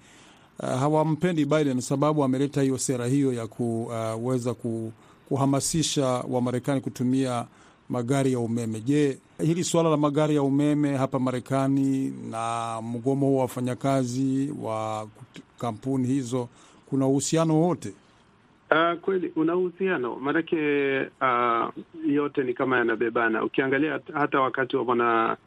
Uh, 0.63 0.69
hawampendi 0.79 1.45
Biden 1.45 1.81
sababu 1.81 2.23
ameleta 2.23 2.61
hiyo 2.61 2.77
sera 2.77 3.05
hiyo 3.07 3.33
ya 3.33 3.47
kuweza 3.47 4.51
uh, 4.51 4.89
kuhamasisha 5.29 6.05
Wamarekani 6.05 6.81
kutumia 6.81 7.45
magari 7.89 8.33
ya 8.33 8.39
umeme. 8.39 8.79
Je, 8.81 9.17
hili 9.41 9.63
suala 9.63 9.89
la 9.89 9.97
magari 9.97 10.35
ya 10.35 10.43
umeme 10.43 10.97
hapa 10.97 11.19
Marekani 11.19 12.13
na 12.31 12.81
mgomo 12.81 13.25
huo 13.27 13.35
wa 13.35 13.41
wafanyakazi 13.41 14.53
wa 14.61 15.07
kampuni 15.59 16.07
hizo 16.07 16.49
kuna 16.89 17.07
uhusiano 17.07 17.55
wowote? 17.61 17.93
Uh, 18.71 18.99
kweli 18.99 19.31
una 19.35 19.55
uhusiano 19.55 20.15
maanake, 20.15 20.55
uh, 21.21 21.69
yote 22.07 22.43
ni 22.43 22.53
kama 22.53 22.77
yanabebana. 22.77 23.43
Ukiangalia 23.43 23.99
hata 24.13 24.39
wakati 24.41 24.75
wa 24.77 24.85
bwana 24.85 25.37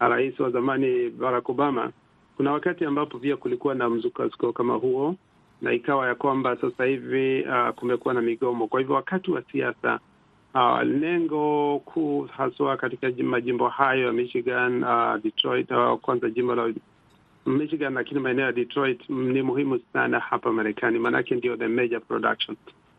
rais 0.00 0.40
wa 0.40 0.50
zamani 0.50 1.10
Barack 1.10 1.48
Obama 1.48 1.92
kuna 2.42 2.52
wakati 2.52 2.84
ambapo 2.84 3.18
pia 3.18 3.36
kulikuwa 3.36 3.74
na 3.74 3.88
mzukasuko 3.90 4.52
kama 4.52 4.74
huo, 4.74 5.16
na 5.60 5.72
ikawa 5.72 6.08
ya 6.08 6.14
kwamba 6.14 6.56
sasa 6.56 6.84
hivi 6.84 7.42
uh, 7.42 7.68
kumekuwa 7.74 8.14
na 8.14 8.20
migomo. 8.22 8.66
Kwa 8.68 8.80
hivyo 8.80 8.94
wakati 8.94 9.30
wa 9.30 9.42
siasa 9.52 10.00
uh, 10.54 10.82
lengo 10.82 11.78
kuu 11.84 12.22
haswa 12.22 12.76
katika 12.76 13.10
majimbo 13.22 13.68
hayo 13.68 14.06
ya 14.06 14.12
Michigan, 14.12 14.84
uh, 14.84 15.22
Detroit, 15.22 15.70
uh, 15.70 15.98
kwanza 16.00 16.30
jimbo 16.30 16.54
la 16.54 16.72
Michigan, 17.46 17.94
lakini 17.94 18.20
maeneo 18.20 18.46
ya 18.46 18.52
Detroit 18.52 19.10
ni 19.10 19.42
muhimu 19.42 19.80
sana 19.92 20.18
hapa 20.20 20.52
Marekani, 20.52 20.98
maanake 20.98 21.34
ndio 21.34 21.56
the 21.56 21.68
major 21.68 22.00
production. 22.00 22.56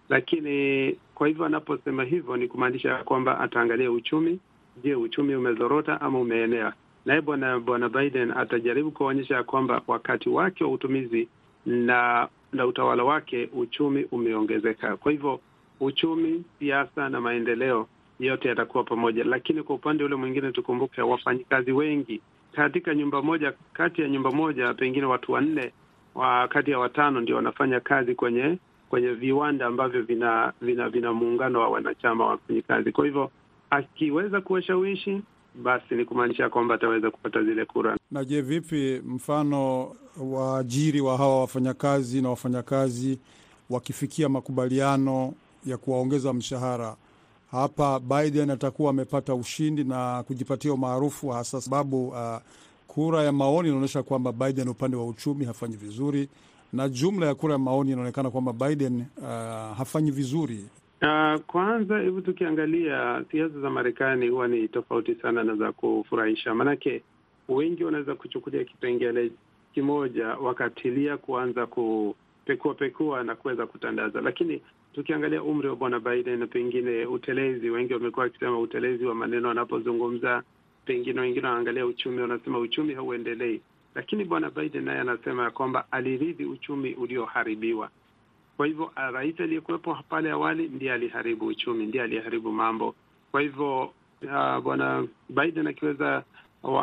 Lakini 0.09 0.91
kwa 1.15 1.27
hivyo 1.27 1.45
anaposema 1.45 2.03
hivyo 2.03 2.38
ni 2.38 2.47
kumaanisha 2.47 2.95
kwamba 2.97 3.39
ataangalia 3.39 3.91
uchumi. 3.91 4.39
Je, 4.83 4.95
uchumi 4.95 5.35
umezorota 5.35 6.01
ama 6.01 6.19
umeenea? 6.19 6.73
Naye 7.05 7.22
bwana 7.22 7.60
bwana 7.60 7.89
Biden 7.89 8.31
atajaribu 8.31 8.91
kuonyesha 8.91 9.36
ya 9.36 9.43
kwamba 9.43 9.81
wakati 9.88 10.29
wake 10.29 10.63
wa 10.63 10.72
utumizi 10.72 11.27
na 11.65 12.27
na 12.53 12.65
utawala 12.65 13.03
wake 13.03 13.50
uchumi 13.53 14.03
umeongezeka. 14.12 14.98
Kwa 14.98 15.12
hivyo 15.12 15.39
uchumi, 15.79 16.43
siasa 16.60 17.10
na 17.10 17.22
maendeleo 17.22 17.88
yote 18.19 18.48
yatakuwa 18.48 18.83
pamoja. 18.83 19.24
Lakini 19.24 19.63
kwa 19.63 19.75
upande 19.75 20.03
ule 20.03 20.15
mwingine, 20.15 20.51
tukumbuke 20.51 21.01
wafanyikazi 21.01 21.72
wengi 21.72 22.22
katika 22.51 22.95
nyumba 22.95 23.22
moja, 23.22 23.53
kati 23.74 24.01
ya 24.01 24.10
nyumba 24.10 24.31
moja 24.31 24.74
pengine 24.74 25.05
watu 25.05 25.31
wanne 25.31 25.72
wa 26.15 26.48
kati 26.48 26.72
ya 26.72 26.79
watano 26.79 27.22
ndio 27.22 27.36
wanafanya 27.36 27.79
kazi 27.79 28.15
kwenye 28.15 28.57
kwenye 28.89 29.07
viwanda 29.10 29.65
ambavyo 29.65 30.01
vina 30.01 30.53
vina 30.62 30.89
vina 30.89 31.13
muungano 31.13 31.60
wa 31.60 31.69
wanachama 31.69 32.24
wa 32.25 32.29
wafanyikazi. 32.31 32.91
Kwa 32.91 33.05
hivyo 33.05 33.31
akiweza 33.69 34.41
kuwashawishi 34.41 35.22
basi 35.55 35.95
ni 35.95 36.05
kumaanisha 36.05 36.50
kwamba 36.50 36.75
ataweza 36.75 37.12
kupata 37.12 37.43
zile 37.43 37.65
kura. 37.65 37.98
Na 38.12 38.25
je, 38.25 38.41
vipi 38.41 39.01
mfano 39.05 39.91
waajiri 40.22 41.01
wa 41.01 41.17
hawa 41.17 41.39
wafanyakazi 41.39 42.22
na 42.22 42.29
wafanyakazi 42.29 43.19
wakifikia 43.69 44.29
makubaliano 44.29 45.33
ya 45.65 45.77
kuwaongeza 45.77 46.33
mshahara, 46.33 46.95
hapa 47.51 48.00
Biden 48.00 48.50
atakuwa 48.50 48.89
amepata 48.89 49.36
ushindi 49.36 49.83
na 49.83 50.24
kujipatia 50.24 50.74
umaarufu, 50.74 51.29
hasa 51.29 51.62
sababu 51.62 52.07
uh, 52.07 52.38
kura 52.88 53.24
ya 53.24 53.31
maoni 53.31 53.69
inaonyesha 53.69 54.03
kwamba 54.03 54.31
Biden 54.31 54.67
upande 54.69 54.98
wa 54.98 55.05
uchumi 55.07 55.45
hafanyi 55.45 55.75
vizuri, 55.75 56.29
na 56.74 56.89
jumla 56.89 57.25
ya 57.25 57.36
kura 57.36 57.53
ya 57.53 57.60
maoni 57.60 57.91
inaonekana 57.91 58.31
kwamba 58.31 58.53
Biden 58.53 59.05
uh, 59.17 59.27
hafanyi 59.77 60.12
vizuri. 60.12 60.65
Uh, 61.03 61.39
kwanza 61.48 62.00
hebu 62.00 62.22
tukiangalia 62.22 63.25
siasa 63.31 63.60
za 63.60 63.69
Marekani 63.69 64.27
huwa 64.27 64.48
ni 64.48 64.67
tofauti 64.67 65.15
sana 65.15 65.43
na 65.43 65.55
za 65.55 65.72
kufurahisha, 65.72 66.55
maanake 66.55 67.03
wengi 67.50 67.83
wanaweza 67.83 68.15
kuchukulia 68.15 68.63
kipengele 68.63 69.31
kimoja 69.74 70.27
wakatilia 70.27 71.17
kuanza 71.17 71.65
kupekua 71.65 72.74
pekua 72.74 73.24
na 73.24 73.36
kuweza 73.36 73.65
kutandaza, 73.67 74.22
lakini 74.22 74.62
tukiangalia 74.93 75.43
umri 75.43 75.67
wa 75.67 75.75
bwana 75.75 76.00
Biden 76.00 76.39
na 76.39 76.48
pengine 76.48 77.05
utelezi, 77.05 77.69
wengi 77.69 77.93
wamekuwa 77.93 78.24
wakisema 78.25 78.60
utelezi 78.60 79.05
wa 79.05 79.15
maneno 79.15 79.48
wanapozungumza, 79.48 80.43
pengine 80.86 81.22
wengine 81.22 81.48
wanaangalia 81.48 81.86
uchumi, 81.86 82.22
wanasema 82.22 82.60
uchumi 82.60 82.93
hauendelei, 82.93 83.62
lakini 83.95 84.25
bwana 84.25 84.50
Biden 84.50 84.83
naye 84.83 85.00
anasema 85.00 85.43
ya 85.43 85.51
kwamba 85.51 85.86
aliridhi 85.91 86.45
uchumi 86.45 86.93
ulioharibiwa. 86.93 87.89
Kwa 88.57 88.65
hivyo 88.67 88.91
rais 88.95 89.39
aliyekuwepo 89.39 89.98
pale 90.10 90.31
awali 90.31 90.67
ndiye 90.67 90.93
aliharibu 90.93 91.45
uchumi, 91.45 91.86
ndiye 91.86 92.03
aliharibu 92.03 92.51
mambo. 92.51 92.95
Kwa 93.31 93.41
hivyo 93.41 93.81
uh, 94.22 94.60
bwana 94.63 95.07
Biden 95.29 95.67
akiweza 95.67 96.24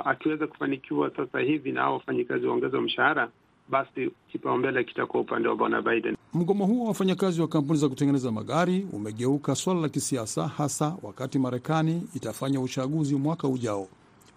akiweza 0.05 0.47
kufanikiwa 0.47 1.11
sasa 1.17 1.41
hivi 1.41 1.73
na 1.73 1.81
hao 1.81 1.93
wafanyikazi 1.95 2.47
waongezwa 2.47 2.81
mshahara, 2.81 3.31
basi 3.69 4.11
kipaumbele 4.33 4.85
kitakuwa 4.85 5.23
upande 5.23 5.49
wa 5.49 5.57
bwana 5.57 5.83
Biden. 5.83 6.17
Mgomo 6.35 6.67
huo 6.67 6.83
wa 6.83 6.89
wafanyakazi 6.89 7.41
wa 7.41 7.49
kampuni 7.49 7.79
za 7.79 7.89
kutengeneza 7.89 8.33
magari 8.33 8.87
umegeuka 8.93 9.55
swala 9.55 9.81
la 9.81 9.89
kisiasa, 9.89 10.49
hasa 10.49 10.97
wakati 11.03 11.39
Marekani 11.39 12.03
itafanya 12.15 12.61
uchaguzi 12.61 13.15
mwaka 13.17 13.49
ujao. 13.49 13.89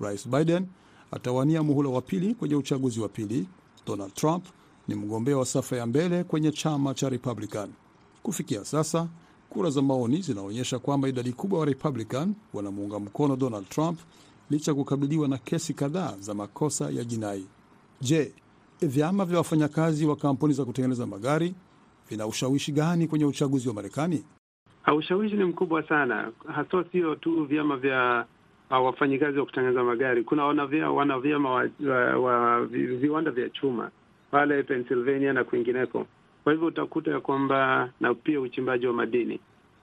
Rais 0.02 0.30
Biden 0.30 0.66
atawania 1.12 1.64
muhula 1.64 1.90
wa 1.90 2.02
pili 2.02 2.36
kwenye 2.36 2.56
uchaguzi 2.56 3.00
wa 3.02 3.10
pili. 3.10 3.48
Donald 3.88 4.14
Trump 4.14 4.46
ni 4.88 4.96
mgombea 4.96 5.38
wa 5.38 5.46
safa 5.46 5.76
ya 5.78 5.86
mbele 5.86 6.24
kwenye 6.24 6.52
chama 6.52 6.94
cha 6.94 7.10
Republican. 7.10 7.70
Kufikia 8.24 8.66
sasa, 8.66 9.08
kura 9.50 9.70
za 9.70 9.82
maoni 9.82 10.22
zinaonyesha 10.22 10.80
kwamba 10.80 11.08
idadi 11.10 11.34
kubwa 11.34 11.60
wa 11.60 11.66
Republican 11.66 12.34
wanamuunga 12.54 13.00
mkono 13.00 13.36
Donald 13.36 13.70
Trump 13.70 14.00
licha 14.50 14.72
ya 14.72 14.76
kukabiliwa 14.76 15.28
na 15.28 15.38
kesi 15.38 15.74
kadhaa 15.74 16.14
za 16.20 16.34
makosa 16.34 16.90
ya 16.90 17.04
jinai. 17.04 17.46
Je, 18.02 18.34
vyama 18.82 19.26
vya 19.26 19.38
wafanyakazi 19.38 20.06
wa 20.06 20.16
kampuni 20.16 20.54
za 20.54 20.66
kutengeneza 20.66 21.06
magari 21.06 21.56
vina 22.10 22.28
ushawishi 22.28 22.72
gani 22.72 23.08
kwenye 23.08 23.26
uchaguzi 23.26 23.68
wa 23.68 23.74
Marekani? 23.74 24.24
Ushawishi 24.98 25.36
ni 25.36 25.44
mkubwa 25.44 25.88
sana, 25.88 26.32
haswa 26.54 26.86
sio 26.92 27.16
tu 27.16 27.46
vyama 27.46 27.78
vya 27.78 28.26
uh, 28.72 28.86
wafanyikazi 28.86 29.40
wa 29.40 29.46
kutengeneza 29.46 29.84
magari. 29.84 30.24
Kuna 30.24 30.46
wana 30.46 31.20
vyama 31.20 31.50
wa, 31.52 31.70
wa, 31.90 32.18
wa 32.20 32.66
viwanda 32.66 33.32
vya 33.32 33.50
chuma 33.50 33.92
pale 34.34 34.64
Pennsylvania 34.64 35.34
na 35.34 35.44
kwingineko. 35.44 36.08
Kwa 36.44 36.54
hivyo 36.54 36.68
utakuta 36.68 37.12
ya 37.12 37.20
kwamba 37.20 37.90
na 38.00 38.14
pia 38.14 38.42
uchimbaji 38.42 38.88
wa 38.88 38.94
madini, 38.94 39.40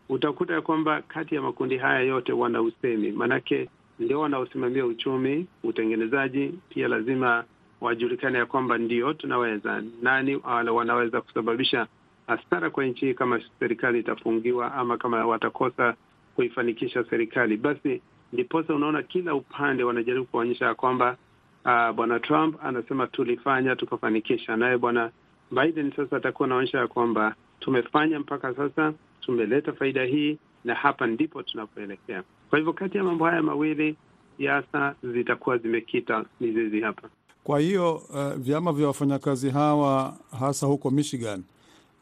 utakuta 0.09 0.54
ya 0.54 0.61
kwamba 0.61 1.02
kati 1.02 1.35
ya 1.35 1.42
makundi 1.42 1.76
haya 1.78 2.00
yote 2.00 2.33
wana 2.33 2.62
usemi, 2.62 3.12
maanake 3.12 3.69
ndio 3.99 4.21
wanaosimamia 4.21 4.87
uchumi, 4.87 5.47
utengenezaji. 5.64 6.54
Pia 6.69 6.88
lazima 6.88 7.45
wajulikane 7.80 8.38
ya 8.38 8.47
kwamba 8.47 8.78
ndio 8.78 9.12
tunaweza, 9.12 9.83
nani 10.02 10.37
wanaweza 10.73 11.21
kusababisha 11.21 11.87
hasara 12.26 12.71
kwa 12.71 12.85
nchi 12.85 13.07
hii 13.07 13.14
kama 13.14 13.40
serikali 13.59 13.99
itafungiwa 14.00 14.75
ama 14.75 14.97
kama 14.99 15.26
watakosa 15.26 15.95
kuifanikisha 16.37 17.04
serikali. 17.11 17.57
Basi 17.57 18.02
ndiposa 18.33 18.75
unaona 18.75 19.02
kila 19.02 19.35
upande 19.35 19.85
wanajaribu 19.85 20.26
kuonyesha 20.26 20.66
ya 20.66 20.75
kwamba 20.75 21.16
uh, 21.64 21.90
bwana 21.97 22.21
Trump 22.21 22.57
anasema 22.64 23.07
tulifanya 23.07 23.76
tukafanikisha, 23.76 24.57
naye 24.57 24.79
bwana 24.79 25.11
Biden 25.50 25.93
sasa 25.97 26.17
atakuwa 26.17 26.47
anaonyesha 26.47 26.79
ya 26.79 26.87
kwamba 26.88 27.35
tumefanya 27.61 28.21
mpaka 28.21 28.55
sasa, 28.55 28.93
tumeleta 29.21 29.73
faida 29.73 30.05
hii 30.05 30.38
na 30.64 30.75
hapa 30.75 31.07
ndipo 31.07 31.43
tunapoelekea. 31.43 32.23
Kwa 32.50 32.59
hivyo 32.59 32.73
kati 32.73 32.97
ya 32.99 33.05
mambo 33.05 33.25
haya 33.25 33.43
mawili 33.43 33.97
siasa 34.38 34.95
zitakuwa 35.02 35.59
zimekita 35.59 36.25
mizizi 36.40 36.81
hapa. 36.81 37.09
Kwa 37.45 37.61
hiyo 37.61 37.95
uh, 37.95 38.33
vyama 38.35 38.73
vya 38.73 38.87
wafanyakazi 38.87 39.50
hawa 39.50 40.17
hasa 40.40 40.67
huko 40.67 40.90
Michigan 40.90 41.43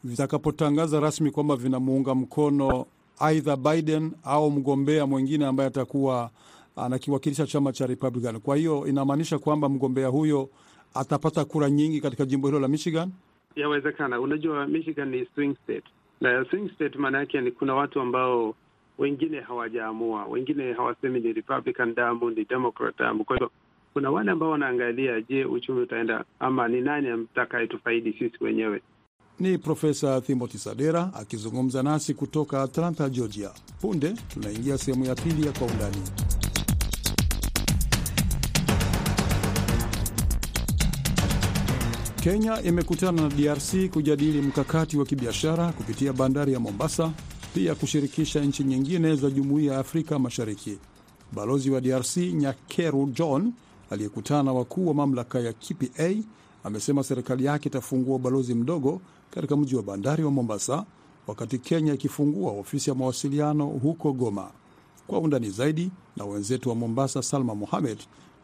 vitakapotangaza 0.03 0.99
rasmi 0.99 1.31
kwamba 1.31 1.55
vinamuunga 1.55 2.15
mkono 2.15 2.85
aidha 3.19 3.55
Biden 3.55 4.11
au 4.23 4.51
mgombea 4.51 5.05
mwingine 5.05 5.45
ambaye 5.45 5.67
atakuwa 5.67 6.29
anakiwakilisha 6.85 7.47
chama 7.47 7.71
cha 7.73 7.87
Republican, 7.87 8.39
kwa 8.39 8.55
hiyo 8.55 8.87
inamaanisha 8.87 9.39
kwamba 9.39 9.69
mgombea 9.69 10.07
huyo 10.07 10.49
atapata 10.93 11.45
kura 11.45 11.69
nyingi 11.69 12.01
katika 12.01 12.25
jimbo 12.25 12.47
hilo 12.47 12.59
la 12.59 12.67
Michigan. 12.67 13.11
Yawezekana. 13.55 14.19
Unajua, 14.21 14.67
Michigan 14.67 15.09
ni 15.09 15.27
swing 15.35 15.55
state, 15.63 15.83
na 16.21 16.45
swing 16.49 16.69
state 16.75 16.95
maana 16.95 17.17
yake 17.17 17.41
ni 17.41 17.51
kuna 17.51 17.75
watu 17.75 17.99
ambao 18.01 18.55
wengine 18.97 19.39
hawajaamua, 19.39 20.25
wengine 20.25 20.73
hawasemi 20.73 21.19
ni 21.19 21.33
Republican 21.33 21.95
damu, 21.95 22.29
ni 22.29 22.45
Democrat 22.45 22.97
damu. 22.97 23.25
Kwa 23.25 23.35
hivyo 23.35 23.51
kuna 23.93 24.11
wale 24.11 24.31
ambao 24.31 24.49
wanaangalia, 24.49 25.21
je, 25.21 25.45
uchumi 25.45 25.81
utaenda 25.81 26.25
ama 26.39 26.67
ni 26.67 26.81
nani 26.81 27.09
mtakayetufaidi 27.13 28.13
sisi 28.13 28.43
wenyewe. 28.43 28.81
Ni 29.39 29.57
Profesa 29.57 30.21
Timothy 30.21 30.57
Sadera 30.57 31.11
akizungumza 31.13 31.83
nasi 31.83 32.13
kutoka 32.13 32.61
Atlanta, 32.61 33.09
Georgia. 33.09 33.49
Punde 33.81 34.13
tunaingia 34.33 34.77
sehemu 34.77 35.05
ya 35.05 35.15
pili 35.15 35.45
ya 35.47 35.51
Kwa 35.51 35.67
Undani. 35.67 36.38
Kenya 42.29 42.61
imekutana 42.61 43.21
na 43.21 43.29
DRC 43.29 43.89
kujadili 43.93 44.41
mkakati 44.41 44.97
wa 44.97 45.05
kibiashara 45.05 45.71
kupitia 45.71 46.13
bandari 46.13 46.53
ya 46.53 46.59
Mombasa, 46.59 47.11
pia 47.53 47.75
kushirikisha 47.75 48.39
nchi 48.41 48.63
nyingine 48.63 49.15
za 49.15 49.29
Jumuiya 49.29 49.73
ya 49.73 49.79
Afrika 49.79 50.19
Mashariki. 50.19 50.77
Balozi 51.31 51.69
wa 51.71 51.81
DRC 51.81 52.17
Nyakeru 52.17 53.05
John 53.05 53.53
aliyekutana 53.89 54.43
na 54.43 54.53
wakuu 54.53 54.87
wa 54.87 54.93
mamlaka 54.93 55.39
ya 55.39 55.53
KPA 55.53 56.09
amesema 56.63 57.03
serikali 57.03 57.45
yake 57.45 57.69
itafungua 57.69 58.15
ubalozi 58.15 58.53
mdogo 58.55 59.01
katika 59.31 59.57
mji 59.57 59.75
wa 59.75 59.83
bandari 59.83 60.23
wa 60.23 60.31
Mombasa, 60.31 60.85
wakati 61.27 61.57
Kenya 61.59 61.93
ikifungua 61.93 62.51
ofisi 62.51 62.89
ya 62.89 62.95
mawasiliano 62.95 63.65
huko 63.65 64.13
Goma. 64.13 64.51
Kwa 65.07 65.19
undani 65.19 65.49
zaidi 65.49 65.91
na 66.17 66.25
wenzetu 66.25 66.69
wa 66.69 66.75
Mombasa, 66.75 67.21
Salma 67.23 67.55
Mohamed 67.55 67.97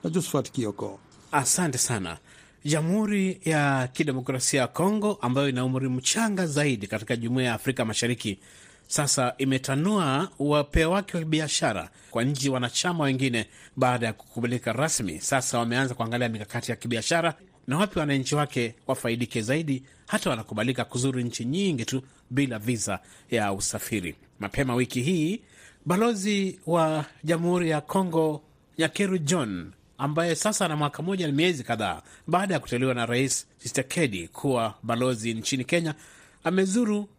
na 0.03 0.09
Josephat 0.09 0.51
Kioko. 0.51 0.99
Asante 1.31 1.77
sana. 1.77 2.17
Jamhuri 2.65 3.39
ya 3.45 3.87
Kidemokrasia 3.93 4.61
ya 4.61 4.67
Kongo 4.67 5.17
ambayo 5.21 5.49
ina 5.49 5.65
umri 5.65 5.89
mchanga 5.89 6.47
zaidi 6.47 6.87
katika 6.87 7.15
Jumuiya 7.15 7.49
ya 7.49 7.55
Afrika 7.55 7.85
Mashariki 7.85 8.39
sasa 8.87 9.33
imetanua 9.37 10.29
wapea 10.39 10.89
wake 10.89 11.17
wa 11.17 11.23
biashara 11.23 11.89
kwa 12.11 12.23
nchi 12.23 12.49
wanachama 12.49 13.03
wengine 13.03 13.45
baada 13.75 14.05
ya 14.05 14.13
kukubalika 14.13 14.73
rasmi. 14.73 15.19
Sasa 15.21 15.59
wameanza 15.59 15.93
kuangalia 15.95 16.29
mikakati 16.29 16.71
ya 16.71 16.77
kibiashara 16.77 17.33
na 17.67 17.77
wapi 17.77 17.99
wananchi 17.99 18.35
wake 18.35 18.75
wafaidike 18.87 19.41
zaidi, 19.41 19.83
hata 20.07 20.29
wanakubalika 20.29 20.85
kuzuru 20.85 21.19
nchi 21.21 21.45
nyingi 21.45 21.85
tu 21.85 22.01
bila 22.29 22.59
visa 22.59 22.99
ya 23.31 23.53
usafiri. 23.53 24.15
Mapema 24.39 24.75
wiki 24.75 25.01
hii 25.01 25.41
balozi 25.85 26.59
wa 26.65 27.05
Jamhuri 27.23 27.69
ya 27.69 27.81
Kongo 27.81 28.41
Nyakeru 28.77 29.17
John 29.17 29.71
ambaye 29.97 30.35
sasa 30.35 30.65
ana 30.65 30.75
mwaka 30.75 31.03
moja 31.03 31.27
na 31.27 31.33
miezi 31.33 31.63
kadhaa 31.63 32.01
baada 32.27 32.53
ya 32.53 32.59
kuteuliwa 32.59 32.93
na 32.93 33.05
Rais 33.05 33.47
Tshisekedi 33.59 34.27
kuwa 34.27 34.73
balozi 34.83 35.33
nchini 35.33 35.63
Kenya, 35.65 35.95
amezuru 36.43 37.09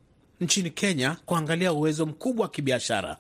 nchini 0.41 0.71
Kenya 0.71 1.17
kuangalia 1.27 1.73
uwezo 1.73 2.07
mkubwa 2.07 2.43
wa 2.43 2.49
kibiashara, 2.51 3.17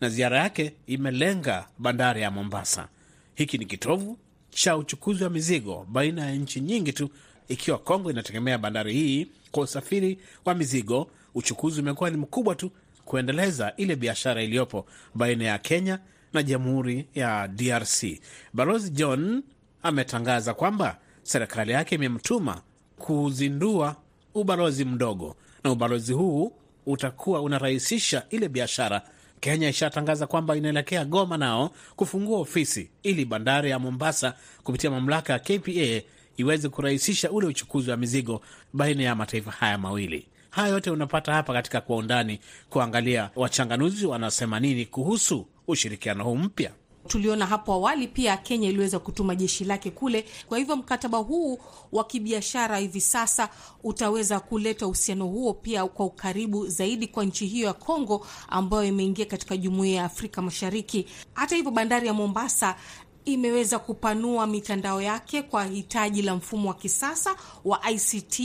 na 0.00 0.08
ziara 0.08 0.38
yake 0.38 0.72
imelenga 0.86 1.66
bandari 1.78 2.22
ya 2.22 2.30
Mombasa. 2.30 2.88
Hiki 3.34 3.58
ni 3.58 3.64
kitovu 3.66 4.18
cha 4.50 4.76
uchukuzi 4.76 5.24
wa 5.24 5.30
mizigo 5.30 5.86
baina 5.90 6.26
ya 6.26 6.32
nchi 6.34 6.60
nyingi 6.60 6.92
tu, 6.92 7.10
ikiwa 7.48 7.78
Kongo 7.78 8.10
inategemea 8.10 8.58
bandari 8.58 8.92
hii 8.92 9.26
kwa 9.52 9.62
usafiri 9.62 10.18
wa 10.44 10.54
mizigo. 10.54 11.10
Uchukuzi 11.34 11.80
umekuwa 11.80 12.10
ni 12.10 12.16
mkubwa 12.16 12.54
tu 12.54 12.70
kuendeleza 13.04 13.72
ile 13.76 13.96
biashara 13.96 14.42
iliyopo 14.42 14.86
baina 15.14 15.44
ya 15.44 15.58
Kenya 15.58 15.98
na 16.32 16.42
jamhuri 16.42 17.06
ya 17.14 17.48
DRC. 17.48 18.04
Balozi 18.52 18.90
John 18.90 19.42
ametangaza 19.82 20.54
kwamba 20.54 20.98
serikali 21.22 21.72
yake 21.72 21.94
imemtuma 21.94 22.60
kuzindua 22.98 23.96
ubalozi 24.34 24.84
mdogo, 24.84 25.36
na 25.64 25.70
ubalozi 25.72 26.12
huu 26.12 26.52
utakuwa 26.86 27.40
unarahisisha 27.42 28.22
ile 28.30 28.48
biashara. 28.48 29.02
Kenya 29.40 29.68
ishatangaza 29.68 30.26
kwamba 30.26 30.56
inaelekea 30.56 31.04
Goma 31.04 31.36
nao 31.36 31.70
kufungua 31.96 32.38
ofisi 32.38 32.90
ili 33.02 33.24
bandari 33.24 33.70
ya 33.70 33.78
Mombasa 33.78 34.34
kupitia 34.64 34.90
mamlaka 34.90 35.32
ya 35.32 35.38
KPA 35.38 36.06
iweze 36.36 36.68
kurahisisha 36.68 37.30
ule 37.30 37.46
uchukuzi 37.46 37.90
wa 37.90 37.96
mizigo 37.96 38.42
baina 38.72 39.02
ya 39.02 39.14
mataifa 39.14 39.50
haya 39.50 39.78
mawili. 39.78 40.26
Haya 40.50 40.68
yote 40.68 40.90
unapata 40.90 41.32
hapa 41.32 41.52
katika 41.52 41.80
Kwa 41.80 41.96
Undani, 41.96 42.40
kuangalia 42.70 43.30
wachanganuzi 43.36 44.06
wanasema 44.06 44.60
nini 44.60 44.86
kuhusu 44.86 45.46
ushirikiano 45.68 46.24
huu 46.24 46.36
mpya. 46.36 46.72
Tuliona 47.08 47.46
hapo 47.46 47.72
awali 47.72 48.08
pia 48.08 48.36
Kenya 48.36 48.68
iliweza 48.68 48.98
kutuma 48.98 49.34
jeshi 49.34 49.64
lake 49.64 49.90
kule. 49.90 50.24
Kwa 50.48 50.58
hivyo 50.58 50.76
mkataba 50.76 51.18
huu 51.18 51.58
wa 51.92 52.04
kibiashara 52.04 52.78
hivi 52.78 53.00
sasa 53.00 53.48
utaweza 53.84 54.40
kuleta 54.40 54.86
uhusiano 54.86 55.26
huo 55.26 55.54
pia 55.54 55.86
kwa 55.86 56.06
ukaribu 56.06 56.66
zaidi 56.68 57.06
kwa 57.06 57.24
nchi 57.24 57.46
hiyo 57.46 57.66
ya 57.66 57.72
Kongo 57.72 58.26
ambayo 58.48 58.84
imeingia 58.84 59.26
katika 59.26 59.56
jumuiya 59.56 59.96
ya 59.96 60.04
Afrika 60.04 60.42
Mashariki. 60.42 61.06
Hata 61.34 61.56
hivyo, 61.56 61.70
bandari 61.70 62.06
ya 62.06 62.12
Mombasa 62.14 62.76
imeweza 63.24 63.78
kupanua 63.78 64.46
mitandao 64.46 65.02
yake 65.02 65.42
kwa 65.42 65.64
hitaji 65.64 66.22
la 66.22 66.34
mfumo 66.36 66.68
wa 66.68 66.74
kisasa 66.74 67.36
wa 67.64 67.90
ICT 67.90 68.40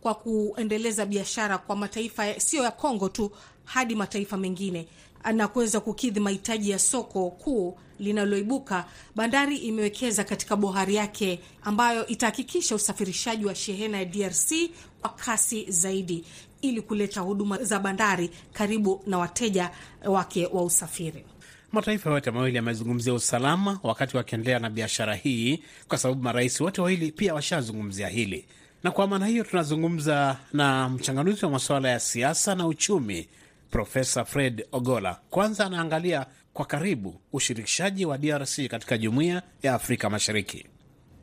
kwa 0.00 0.14
kuendeleza 0.14 1.06
biashara 1.06 1.58
kwa 1.58 1.76
mataifa 1.76 2.40
sio 2.40 2.62
ya 2.62 2.70
Kongo 2.70 3.08
tu 3.08 3.30
hadi 3.64 3.94
mataifa 3.94 4.36
mengine 4.36 4.88
na 5.32 5.48
kuweza 5.48 5.80
kukidhi 5.80 6.20
mahitaji 6.20 6.70
ya 6.70 6.78
soko 6.78 7.30
kuu 7.30 7.78
linaloibuka. 7.98 8.84
Bandari 9.14 9.56
imewekeza 9.56 10.24
katika 10.24 10.56
bohari 10.56 10.94
yake 10.94 11.40
ambayo 11.62 12.06
itahakikisha 12.06 12.74
usafirishaji 12.74 13.46
wa 13.46 13.54
shehena 13.54 13.98
ya 13.98 14.04
DRC 14.04 14.52
kwa 15.00 15.10
kasi 15.10 15.70
zaidi 15.70 16.24
ili 16.62 16.82
kuleta 16.82 17.20
huduma 17.20 17.58
za 17.64 17.78
bandari 17.78 18.30
karibu 18.52 19.02
na 19.06 19.18
wateja 19.18 19.70
wake 20.04 20.46
wa 20.46 20.62
usafiri. 20.64 21.24
Mataifa 21.72 22.10
yote 22.10 22.30
mawili 22.30 22.56
yamezungumzia 22.56 23.14
usalama 23.14 23.78
wakati 23.82 24.16
wakiendelea 24.16 24.58
na 24.58 24.70
biashara 24.70 25.14
hii, 25.14 25.62
kwa 25.88 25.98
sababu 25.98 26.22
marais 26.22 26.60
wote 26.60 26.80
wawili 26.80 27.12
pia 27.12 27.34
washazungumzia 27.34 28.08
hili. 28.08 28.44
Na 28.82 28.90
kwa 28.90 29.06
maana 29.06 29.26
hiyo 29.26 29.44
tunazungumza 29.44 30.36
na 30.52 30.88
mchanganuzi 30.88 31.44
wa 31.44 31.50
masuala 31.50 31.88
ya 31.88 32.00
siasa 32.00 32.54
na 32.54 32.66
uchumi 32.66 33.28
Profesa 33.70 34.24
Fred 34.24 34.66
Ogola. 34.72 35.20
Kwanza 35.30 35.66
anaangalia 35.66 36.26
kwa 36.52 36.64
karibu 36.64 37.14
ushirikishaji 37.32 38.06
wa 38.06 38.18
DRC 38.18 38.66
katika 38.68 38.98
jumuiya 38.98 39.42
ya 39.62 39.74
Afrika 39.74 40.10
Mashariki. 40.10 40.66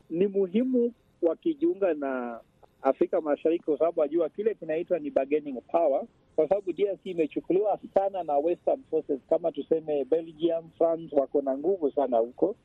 Ni 0.10 0.28
muhimu 0.28 0.94
wakijiunga 1.22 1.94
na 1.94 2.40
Afrika 2.82 3.22
Mashariki 3.22 3.64
kwa 3.66 3.78
sababu 3.78 4.00
wajua 4.00 4.30
kile 4.30 4.54
kinaitwa 4.56 5.00
ni 5.00 5.10
bargaining 5.12 5.62
power, 5.72 6.04
kwa 6.36 6.48
sababu 6.50 6.74
DRC 6.74 7.06
imechukuliwa 7.06 7.80
sana 7.94 8.24
na 8.24 8.38
western 8.38 8.82
forces, 8.90 9.20
kama 9.30 9.52
tuseme 9.52 10.06
Belgium, 10.06 10.70
France 10.78 11.16
wako 11.16 11.42
na 11.42 11.58
nguvu 11.58 11.92
sana 11.92 12.18
huko, 12.18 12.56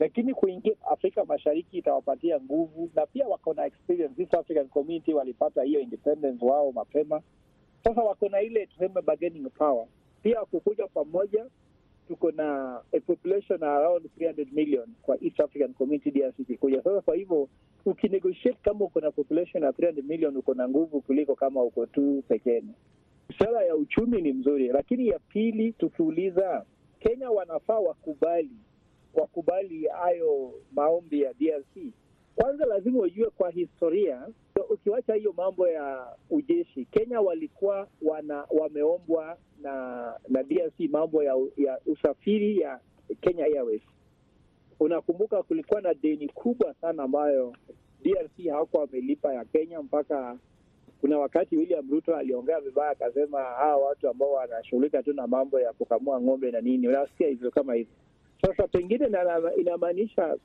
lakini 0.00 0.34
kuingia 0.34 0.72
Afrika 0.90 1.24
Mashariki 1.24 1.78
itawapatia 1.78 2.40
nguvu, 2.40 2.90
na 2.94 3.06
pia 3.06 3.26
wako 3.28 3.54
na 3.54 3.66
experience. 3.66 4.22
East 4.22 4.34
African 4.34 4.68
Community 4.68 5.14
walipata 5.14 5.62
hiyo 5.62 5.80
independence 5.80 6.44
wao 6.44 6.72
mapema, 6.72 7.22
sasa 7.84 8.02
wako 8.02 8.28
na 8.28 8.40
ile 8.40 8.66
tuseme 8.66 9.02
bargaining 9.02 9.50
power. 9.50 9.86
Pia 10.22 10.40
kukuja 10.40 10.86
pamoja, 10.86 11.46
tuko 12.08 12.30
na 12.30 12.80
a 12.92 13.00
population 13.00 13.62
around 13.62 14.06
300 14.18 14.46
million 14.52 14.86
kwa 15.02 15.16
East 15.24 15.40
African 15.40 15.74
Community 15.74 16.10
DRC 16.10 16.36
sasa. 16.84 17.00
Kwa 17.00 17.16
hivyo 17.16 17.48
ukinegotiate 17.86 18.58
kama 18.62 18.84
uko 18.84 19.00
na 19.00 19.10
population 19.10 19.62
ya 19.62 19.70
300 19.70 20.02
million, 20.02 20.36
uko 20.36 20.54
na 20.54 20.68
nguvu 20.68 21.00
kuliko 21.00 21.34
kama 21.34 21.62
uko 21.62 21.86
tu 21.86 22.24
pekeni. 22.28 22.74
Sera 23.38 23.64
ya 23.64 23.76
uchumi 23.76 24.22
ni 24.22 24.32
mzuri, 24.32 24.68
lakini 24.68 25.08
ya 25.08 25.18
pili, 25.18 25.72
tukiuliza 25.72 26.64
Kenya 27.00 27.30
wanafaa 27.30 27.78
wakubali 27.78 28.50
wakubali 29.14 29.86
hayo 29.86 30.52
maombi 30.72 31.22
ya 31.22 31.32
DRC. 31.32 31.92
Kwanza 32.36 32.66
lazima 32.66 32.98
ujue 33.00 33.30
kwa 33.30 33.50
historia, 33.50 34.26
ukiwacha 34.64 35.14
hiyo 35.14 35.34
mambo 35.36 35.68
ya 35.68 36.06
ujeshi, 36.30 36.84
Kenya 36.84 37.20
walikuwa 37.20 37.88
wana 38.02 38.44
wameombwa 38.50 39.36
na 39.62 40.14
na 40.28 40.42
DRC 40.42 40.80
mambo 40.90 41.22
ya, 41.22 41.34
ya 41.56 41.80
usafiri 41.86 42.58
ya 42.60 42.80
Kenya 43.20 43.44
Airways. 43.44 43.82
Unakumbuka 44.80 45.42
kulikuwa 45.42 45.80
na 45.80 45.94
deni 45.94 46.28
kubwa 46.28 46.74
sana 46.74 47.02
ambayo 47.02 47.54
DRC 48.02 48.48
hawakuwa 48.50 48.82
wamelipa 48.82 49.34
ya 49.34 49.44
Kenya 49.44 49.82
mpaka 49.82 50.38
kuna 51.00 51.18
wakati 51.18 51.56
William 51.56 51.90
Ruto 51.90 52.16
aliongea 52.16 52.60
vibaya, 52.60 52.90
akasema 52.90 53.38
hawa 53.42 53.76
watu 53.88 54.08
ambao 54.08 54.32
wanashughulika 54.32 55.02
tu 55.02 55.12
na 55.12 55.26
mambo 55.26 55.60
ya 55.60 55.72
kukamua 55.72 56.20
ng'ombe 56.20 56.50
na 56.50 56.60
nini, 56.60 56.88
unasikia 56.88 57.28
hivyo 57.28 57.50
kama 57.50 57.74
hivyo. 57.74 57.92
Sasa 58.42 58.68
pengine 58.68 59.08
inamaanisha 59.56 60.36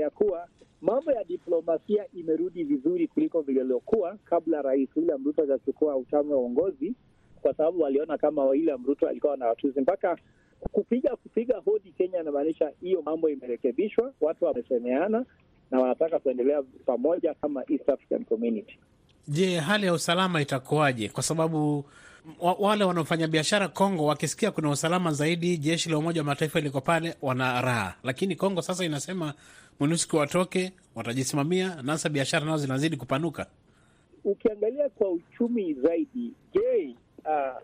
ya 0.00 0.10
kuwa 0.10 0.48
mambo 0.80 1.12
ya 1.12 1.24
diplomasia 1.24 2.04
imerudi 2.12 2.64
vizuri 2.64 3.08
kuliko 3.08 3.40
vilivyokuwa 3.42 4.16
kabla 4.24 4.62
Rais 4.62 4.88
William 4.96 5.24
Ruto 5.24 5.40
hajachukua 5.42 5.96
utamu 5.96 6.30
wa 6.32 6.38
uongozi, 6.38 6.94
kwa 7.42 7.54
sababu 7.54 7.80
waliona 7.80 8.18
kama 8.18 8.44
William 8.44 8.86
Ruto 8.86 9.08
alikuwa 9.08 9.36
na 9.36 9.46
watuzi 9.46 9.80
mpaka 9.80 10.18
kupiga 10.72 11.16
kupiga 11.16 11.58
hodi 11.58 11.92
Kenya. 11.92 12.20
Inamaanisha 12.20 12.72
hiyo 12.80 13.02
mambo 13.02 13.28
imerekebishwa, 13.30 14.12
watu 14.20 14.44
wamesemeana 14.44 15.24
na 15.70 15.80
wanataka 15.80 16.18
kuendelea 16.18 16.62
pamoja 16.86 17.34
kama 17.34 17.64
East 17.68 17.88
African 17.88 18.24
Community. 18.24 18.78
Je, 19.28 19.56
hali 19.58 19.86
ya 19.86 19.92
usalama 19.94 20.40
itakuwaje? 20.42 21.08
Kwa 21.08 21.22
sababu 21.22 21.84
wale 22.58 22.84
wanaofanya 22.84 23.26
biashara 23.28 23.68
Kongo 23.68 24.06
wakisikia 24.06 24.50
kuna 24.50 24.70
usalama 24.70 25.12
zaidi, 25.12 25.58
jeshi 25.58 25.90
la 25.90 25.98
Umoja 25.98 26.20
wa 26.20 26.24
Mataifa 26.26 26.60
liko 26.60 26.80
pale, 26.80 27.14
wana 27.22 27.60
raha. 27.60 27.94
Lakini 28.02 28.36
Kongo 28.36 28.62
sasa 28.62 28.84
inasema 28.84 29.34
MONUSCO 29.80 30.16
watoke, 30.16 30.72
watajisimamia, 30.94 31.82
nasa 31.82 32.08
biashara 32.08 32.46
nazo 32.46 32.56
zinazidi 32.62 32.96
kupanuka. 32.96 33.46
Ukiangalia 34.24 34.88
kwa 34.88 35.10
uchumi 35.10 35.74
zaidi, 35.74 36.32
je, 36.54 36.94
uh, 37.24 37.62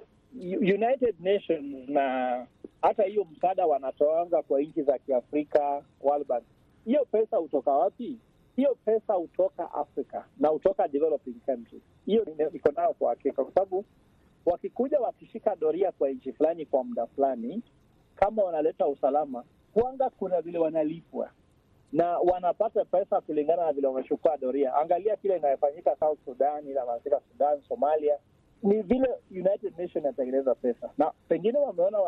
United 0.60 1.14
Nations 1.20 1.88
na 1.88 2.46
hata 2.82 3.02
hiyo 3.02 3.26
msaada 3.36 3.66
wanatoanga 3.66 4.42
kwa 4.42 4.60
nchi 4.60 4.82
za 4.82 4.98
Kiafrika, 4.98 5.82
World 6.00 6.26
Bank, 6.26 6.44
hiyo 6.84 7.04
pesa 7.12 7.36
hutoka 7.36 7.70
wapi? 7.70 8.16
Hiyo 8.56 8.76
pesa 8.84 9.12
hutoka 9.14 9.74
Afrika 9.74 10.24
na 10.38 10.48
hutoka 10.48 10.88
developing 10.88 11.34
countries. 11.46 11.82
Hiyo 12.06 12.26
iko 12.54 12.72
nayo 12.72 12.94
kwa 12.98 13.10
hakika, 13.10 13.44
kwa 13.44 13.52
sababu 13.54 13.84
wakikuja 14.80 15.00
wakishika 15.06 15.56
doria 15.56 15.92
kwa 15.92 16.08
nchi 16.10 16.32
fulani 16.32 16.66
kwa 16.66 16.84
muda 16.84 17.06
fulani, 17.06 17.62
kama 18.16 18.42
wanaleta 18.44 18.86
usalama, 18.88 19.44
kwanza 19.74 20.10
kuna 20.10 20.40
vile 20.40 20.58
wanalipwa 20.58 21.30
na 21.92 22.18
wanapata 22.18 22.84
pesa 22.84 23.20
kulingana 23.20 23.64
na 23.66 23.72
vile 23.72 23.86
wamechukua 23.86 24.36
doria. 24.36 24.74
Angalia 24.74 25.16
kile 25.16 25.36
inayofanyika 25.36 25.96
South 25.96 26.18
Sudan, 26.24 26.66
inamaanisika 26.68 27.20
Sudan, 27.32 27.60
Somalia, 27.68 28.18
ni 28.62 28.82
vile 28.82 29.08
United 29.30 29.72
Nations 29.78 29.96
inatengeneza 29.96 30.54
pesa, 30.54 30.90
na 30.98 31.12
pengine 31.28 31.58
wameona 31.58 31.98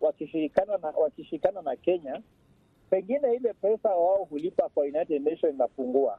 wakishirikana 0.00 0.76
na 0.78 0.88
wakishirikana 0.88 1.62
na 1.62 1.76
Kenya, 1.76 2.22
pengine 2.90 3.34
ile 3.34 3.52
pesa 3.52 3.88
wao 3.88 4.24
hulipa 4.24 4.68
kwa 4.68 4.84
United 4.84 5.22
Nations 5.22 5.54
inapungua. 5.54 6.18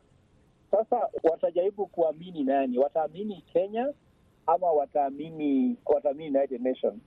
Sasa 0.71 1.09
watajaribu 1.23 1.87
kuamini 1.87 2.43
nani? 2.43 2.77
Wataamini 2.77 3.43
Kenya 3.53 3.93
ama 4.47 4.71
wataamini 4.71 5.77
wataamini 5.85 6.37
United 6.37 6.61
Nations? 6.61 7.01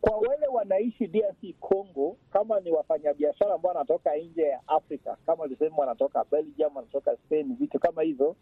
Kwa 0.00 0.16
wale 0.18 0.46
wanaishi 0.46 1.06
DRC 1.06 1.54
Congo, 1.60 2.16
kama 2.32 2.60
ni 2.60 2.70
wafanyabiashara 2.70 3.54
ambao 3.54 3.72
wanatoka 3.72 4.16
nje 4.16 4.42
ya 4.42 4.68
Afrika, 4.68 5.16
kama 5.26 5.48
tuseme 5.48 5.76
wanatoka 5.76 6.24
Belgium, 6.30 6.76
wanatoka 6.76 7.16
Spain, 7.16 7.56
vitu 7.56 7.78
kama 7.78 8.02
hizo, 8.02 8.36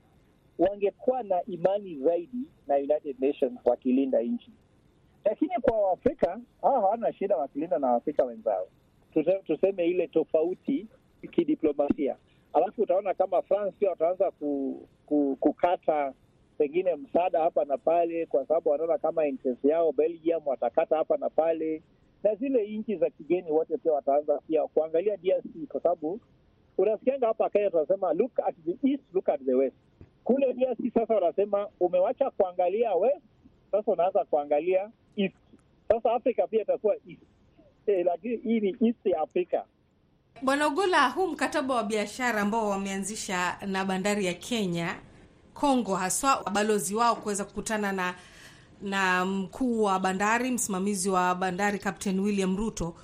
wangekuwa 0.58 1.22
na 1.22 1.44
imani 1.44 1.96
zaidi 1.96 2.46
na 2.66 2.74
United 2.76 3.16
Nations 3.20 3.58
wakilinda 3.64 4.20
nchi. 4.22 4.50
Lakini 5.24 5.50
kwa 5.60 5.80
Waafrika 5.80 6.40
hawa 6.62 6.80
hawana 6.80 7.12
shida 7.12 7.36
wakilinda 7.36 7.78
na 7.78 7.90
Waafrika 7.92 8.24
wenzao, 8.24 8.66
tuseme 9.46 9.86
ile 9.86 10.06
tofauti 10.08 10.86
kidiplomasia. 11.30 12.16
Alafu 12.52 12.82
utaona 12.82 13.14
kama 13.14 13.42
France 13.42 13.76
pia 13.78 13.90
wataanza 13.90 14.30
ku, 14.30 14.80
ku, 15.06 15.36
kukata 15.40 16.12
pengine 16.62 16.94
msaada 16.96 17.40
hapa 17.40 17.64
na 17.64 17.78
pale, 17.78 18.26
kwa 18.26 18.46
sababu 18.46 18.70
wanaona 18.70 18.98
kama 18.98 19.26
interest 19.26 19.64
yao. 19.64 19.92
Belgium 19.92 20.42
watakata 20.46 20.96
hapa 20.96 21.16
na 21.16 21.30
pale, 21.30 21.82
na 22.22 22.34
zile 22.34 22.66
nchi 22.76 22.96
za 22.96 23.10
kigeni 23.10 23.50
wote 23.50 23.78
pia 23.78 23.92
wataanza 23.92 24.38
pia 24.48 24.62
kuangalia 24.66 25.16
DRC, 25.16 25.68
kwa 25.68 25.80
sababu 25.80 26.20
unasikianga 26.78 27.26
hapa 27.26 27.50
Kenya 27.50 27.70
tunasema 27.70 28.12
look 28.12 28.38
at 28.46 28.54
the 28.64 28.88
east, 28.88 29.02
look 29.14 29.28
at 29.28 29.40
the 29.44 29.54
west. 29.54 29.76
Kule 30.24 30.52
DRC 30.52 30.94
sasa 30.94 31.14
wanasema 31.14 31.68
umewacha 31.80 32.30
kuangalia 32.30 32.94
west, 32.94 33.22
sasa 33.70 33.92
unaanza 33.92 34.24
kuangalia 34.24 34.90
east. 35.16 35.34
Sasa 35.88 36.12
Afrika 36.12 36.46
pia 36.46 36.62
itakuwa 36.62 36.94
east 37.08 37.22
eh, 37.86 38.06
lakini 38.06 38.36
hii 38.36 38.60
ni 38.60 38.76
east 38.80 39.06
ya 39.06 39.20
Afrika. 39.20 39.64
Bwana 40.42 40.66
Ogola, 40.66 41.08
huu 41.08 41.26
mkataba 41.26 41.74
wa 41.74 41.84
biashara 41.84 42.40
ambao 42.40 42.68
wameanzisha 42.68 43.56
na 43.66 43.84
bandari 43.84 44.26
ya 44.26 44.34
Kenya 44.34 44.96
Kongo, 45.62 45.94
haswa 45.96 46.42
balozi 46.52 46.94
wao 46.94 47.16
kuweza 47.16 47.44
kukutana 47.44 47.92
na 47.92 48.14
na 48.82 49.24
mkuu 49.24 49.82
wa 49.82 49.98
bandari, 50.00 50.50
msimamizi 50.50 51.10
wa 51.10 51.34
bandari 51.34 51.78
Captain 51.78 52.20
William 52.20 52.56
Ruto, 52.56 52.94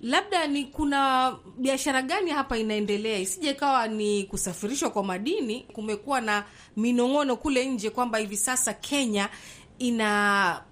labda 0.00 0.46
ni 0.46 0.64
kuna 0.64 1.32
biashara 1.58 2.02
gani 2.02 2.30
hapa 2.30 2.58
inaendelea, 2.58 3.18
isije 3.18 3.50
ikawa 3.50 3.88
ni 3.88 4.24
kusafirishwa 4.24 4.90
kwa 4.90 5.04
madini. 5.04 5.60
Kumekuwa 5.72 6.20
na 6.20 6.44
minong'ono 6.76 7.36
kule 7.36 7.66
nje 7.66 7.90
kwamba 7.90 8.18
hivi 8.18 8.36
sasa 8.36 8.74
Kenya 8.74 9.28
ina 9.78 10.62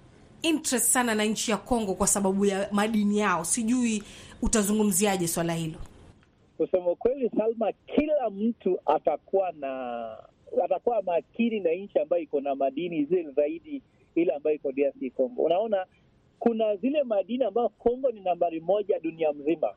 interest 0.41 0.85
sana 0.91 1.15
na 1.15 1.23
nchi 1.23 1.51
ya 1.51 1.57
Kongo 1.57 1.93
kwa 1.93 2.07
sababu 2.07 2.45
ya 2.45 2.69
madini 2.71 3.17
yao. 3.19 3.43
Sijui 3.45 4.03
utazungumziaje 4.41 5.27
swala 5.27 5.53
hilo? 5.53 5.79
Kusema 6.57 6.95
kweli, 6.95 7.31
Salma, 7.37 7.71
kila 7.95 8.29
mtu 8.29 8.79
atakuwa 8.85 9.51
na 9.51 10.05
atakuwa 10.63 11.01
makini 11.01 11.59
na 11.59 11.71
nchi 11.71 11.99
ambayo 11.99 12.23
iko 12.23 12.41
na 12.41 12.55
madini 12.55 13.05
zile 13.05 13.31
zaidi 13.31 13.81
ile 14.15 14.33
ambayo 14.33 14.55
iko 14.55 14.71
DRC 14.71 15.13
Congo. 15.15 15.43
Unaona, 15.43 15.85
kuna 16.39 16.75
zile 16.75 17.03
madini 17.03 17.43
ambayo 17.43 17.69
Congo 17.69 18.11
ni 18.11 18.19
nambari 18.21 18.59
moja 18.59 18.99
dunia 18.99 19.33
mzima, 19.33 19.73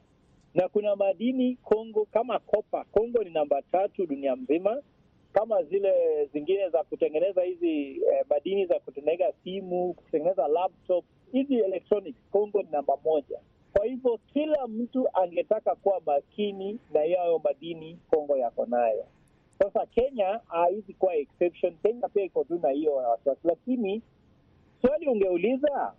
na 0.54 0.68
kuna 0.68 0.96
madini 0.96 1.56
Congo 1.56 2.04
kama 2.04 2.38
kopa, 2.38 2.84
Congo 2.84 3.24
ni 3.24 3.30
namba 3.30 3.62
tatu 3.62 4.06
dunia 4.06 4.36
mzima, 4.36 4.82
kama 5.32 5.62
zile 5.62 5.92
zingine 6.32 6.68
za 6.68 6.82
kutengeneza 6.84 7.42
hizi 7.42 7.90
eh, 7.90 8.24
madini 8.30 8.66
za 8.66 8.78
kutengeneza 8.80 9.32
simu, 9.44 9.94
kutengeneza 9.94 10.48
laptop, 10.48 11.04
hizi 11.32 11.54
electronics, 11.54 12.18
Congo 12.32 12.62
ni 12.62 12.68
namba 12.70 12.96
moja. 13.04 13.38
Kwa 13.72 13.86
hivyo 13.86 14.18
kila 14.32 14.66
mtu 14.66 15.08
angetaka 15.12 15.74
kuwa 15.74 16.00
makini 16.06 16.78
na 16.92 17.00
yayo 17.04 17.38
madini 17.44 17.98
Congo 18.10 18.36
yako 18.36 18.66
nayo. 18.66 19.04
Sasa 19.59 19.87
Kenya 19.87 20.40
haizi 20.47 20.92
kuwa 20.95 21.14
exception. 21.14 21.75
Kenya 21.83 22.09
pia 22.09 22.25
iko 22.25 22.45
tu 22.45 22.59
na 22.62 22.69
hiyo 22.71 22.95
wasiwasi, 22.95 23.40
lakini 23.45 24.03
swali 24.81 25.09
ungeuliza, 25.09 25.92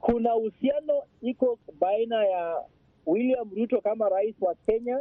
kuna 0.00 0.34
uhusiano 0.36 1.02
iko 1.22 1.58
baina 1.80 2.24
ya 2.24 2.62
William 3.06 3.50
Ruto 3.56 3.80
kama 3.80 4.08
rais 4.08 4.34
wa 4.40 4.54
Kenya 4.54 5.00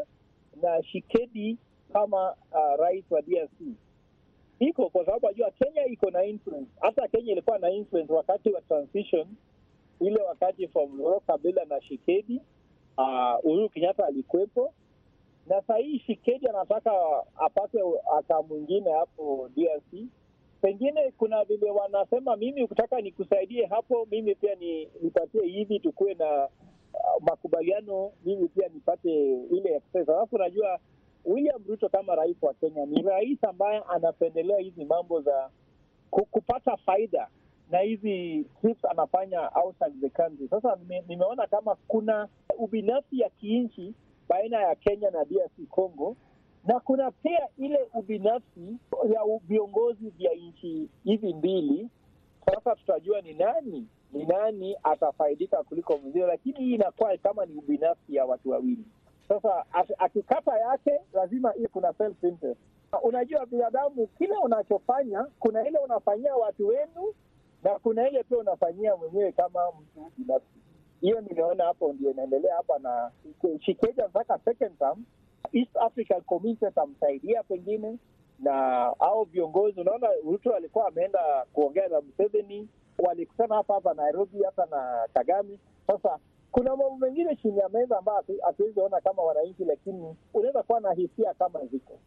na 0.61 0.83
Shikedi 0.83 1.57
kama 1.93 2.31
uh, 2.31 2.79
rais 2.79 3.05
wa 3.09 3.21
DRC. 3.21 3.51
iko 4.59 4.89
kwa 4.89 5.05
sababu 5.05 5.27
najua 5.27 5.51
Kenya 5.51 5.85
iko 5.85 6.11
na 6.11 6.23
influence. 6.25 6.71
Hata 6.81 7.07
Kenya 7.07 7.31
ilikuwa 7.31 7.57
na 7.59 7.69
influence 7.71 8.13
wakati 8.13 8.49
wa 8.49 8.61
transition 8.61 9.27
ile, 9.99 10.21
wakati 10.21 10.67
from 10.67 11.01
Kabila 11.27 11.65
na 11.65 11.81
Shikedi, 11.81 12.41
uh, 12.97 13.45
Uhuru 13.45 13.69
Kenyatta 13.69 14.05
alikuwepo, 14.05 14.73
na 15.49 15.61
sahii 15.61 15.99
Shikedi 15.99 16.47
anataka 16.47 16.91
apate 17.35 17.79
aka 18.17 18.41
mwingine 18.41 18.91
hapo 18.91 19.49
DRC. 19.55 20.05
Pengine 20.61 21.11
kuna 21.17 21.43
vile 21.43 21.71
wanasema, 21.71 22.35
mimi 22.35 22.63
ukitaka 22.63 23.01
nikusaidie 23.01 23.65
hapo, 23.65 24.07
mimi 24.11 24.35
pia 24.35 24.55
ni 24.55 24.89
nipatie 25.01 25.41
hivi, 25.47 25.79
tukuwe 25.79 26.13
na 26.13 26.45
uh, 26.93 27.23
makubaliano, 27.23 28.11
mimi 28.25 28.47
pia 28.47 28.67
nipate 28.67 29.33
ile 29.51 29.79
pesa. 29.93 30.15
Alafu 30.17 30.35
unajua 30.35 30.79
William 31.25 31.63
Ruto 31.67 31.89
kama 31.89 32.15
rais 32.15 32.37
wa 32.41 32.53
Kenya 32.53 32.85
ni 32.85 33.01
rais 33.01 33.43
ambaye 33.43 33.81
anapendelea 33.89 34.57
hizi 34.59 34.85
mambo 34.85 35.21
za 35.21 35.49
kupata 36.09 36.77
faida 36.77 37.27
na 37.71 37.79
hizi 37.79 38.45
trips 38.61 38.85
anafanya 38.85 39.49
outside 39.55 39.95
the 40.01 40.09
country. 40.09 40.47
Sasa 40.47 40.75
nime, 40.75 41.03
nimeona 41.07 41.47
kama 41.47 41.75
kuna 41.87 42.27
ubinafsi 42.57 43.19
ya 43.19 43.29
kiinchi 43.29 43.93
baina 44.29 44.61
ya 44.61 44.75
Kenya 44.75 45.09
na 45.11 45.25
DRC 45.25 45.67
Congo, 45.69 46.15
na 46.65 46.79
kuna 46.79 47.11
pia 47.11 47.47
ile 47.57 47.79
ubinafsi 47.93 48.77
ya 49.13 49.21
viongozi 49.47 50.09
vya 50.09 50.31
nchi 50.33 50.89
hizi 51.03 51.33
mbili. 51.33 51.89
Sasa 52.45 52.75
tutajua 52.75 53.21
ni 53.21 53.33
nani 53.33 53.87
ni 54.13 54.25
nani 54.25 54.75
atafaidika 54.83 55.63
kuliko 55.63 55.97
mwingine, 55.97 56.25
lakini 56.25 56.59
hii 56.59 56.73
inakuwa 56.73 57.17
kama 57.17 57.45
ni 57.45 57.53
ubinafsi 57.55 58.15
ya 58.15 58.25
watu 58.25 58.49
wawili. 58.49 58.85
Sasa 59.27 59.65
akikata 59.97 60.57
yake 60.59 60.99
lazima 61.13 61.55
iwe 61.55 61.67
kuna 61.67 61.93
self 61.93 62.23
interest. 62.23 62.59
Unajua 63.03 63.45
binadamu, 63.45 64.07
kile 64.07 64.35
unachofanya 64.37 65.25
kuna 65.39 65.67
ile 65.67 65.79
unafanyia 65.79 66.35
watu 66.35 66.67
wenu 66.67 67.13
na 67.63 67.79
kuna 67.79 68.09
ile 68.09 68.23
pia 68.23 68.37
unafanyia 68.37 68.95
mwenyewe 68.95 69.31
kama 69.31 69.59
mtu 69.71 70.11
binafsi. 70.17 70.47
Hiyo 71.01 71.21
nimeona 71.21 71.63
hapo 71.63 71.93
ndio 71.93 72.11
inaendelea 72.11 72.55
hapa, 72.55 72.79
na 72.79 73.11
Shikeja 73.61 74.07
mpaka 74.07 74.39
second 74.45 74.77
term, 74.79 75.03
East 75.53 75.77
African 75.77 76.21
Community 76.21 76.65
atamsaidia 76.65 77.43
pengine 77.43 77.97
na 78.39 78.85
au 78.99 79.23
viongozi. 79.23 79.81
Unaona, 79.81 80.07
Ruto 80.25 80.55
alikuwa 80.55 80.87
ameenda 80.87 81.45
kuongea 81.53 81.87
na 81.87 82.01
Museveni, 82.01 82.67
walikutana 82.99 83.55
hapa 83.55 83.73
hapa 83.73 83.93
Nairobi 83.93 84.43
hapa 84.43 84.65
na 84.65 85.07
Kagame. 85.13 85.59
Sasa 85.87 86.19
kuna 86.51 86.69
mambo 86.69 86.97
mengine 86.97 87.35
chini 87.35 87.57
ya 87.57 87.69
meza 87.69 87.97
ambayo 87.97 88.23
hatuwezi 88.45 88.79
ona 88.79 89.01
kama 89.01 89.23
wananchi, 89.23 89.65
lakini 89.65 90.15
unaweza 90.33 90.63
kuwa 90.63 90.79
na 90.79 90.93
hisia 90.93 91.33
kama 91.33 91.65
ziko 91.65 91.99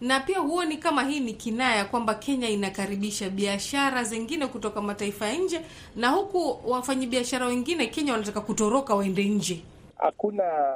na 0.00 0.20
pia 0.20 0.38
huoni 0.38 0.76
kama 0.76 1.02
hii 1.04 1.20
ni 1.20 1.32
kinaya 1.32 1.84
kwamba 1.84 2.14
Kenya 2.14 2.48
inakaribisha 2.48 3.30
biashara 3.30 4.04
zingine 4.04 4.46
kutoka 4.46 4.80
mataifa 4.80 5.26
ya 5.26 5.34
nje, 5.36 5.60
na 5.96 6.08
huku 6.08 6.70
wafanyabiashara 6.70 7.46
wengine 7.46 7.86
Kenya 7.86 8.12
wanataka 8.12 8.40
kutoroka 8.40 8.94
waende 8.94 9.24
nje. 9.24 9.62
Hakuna 9.96 10.74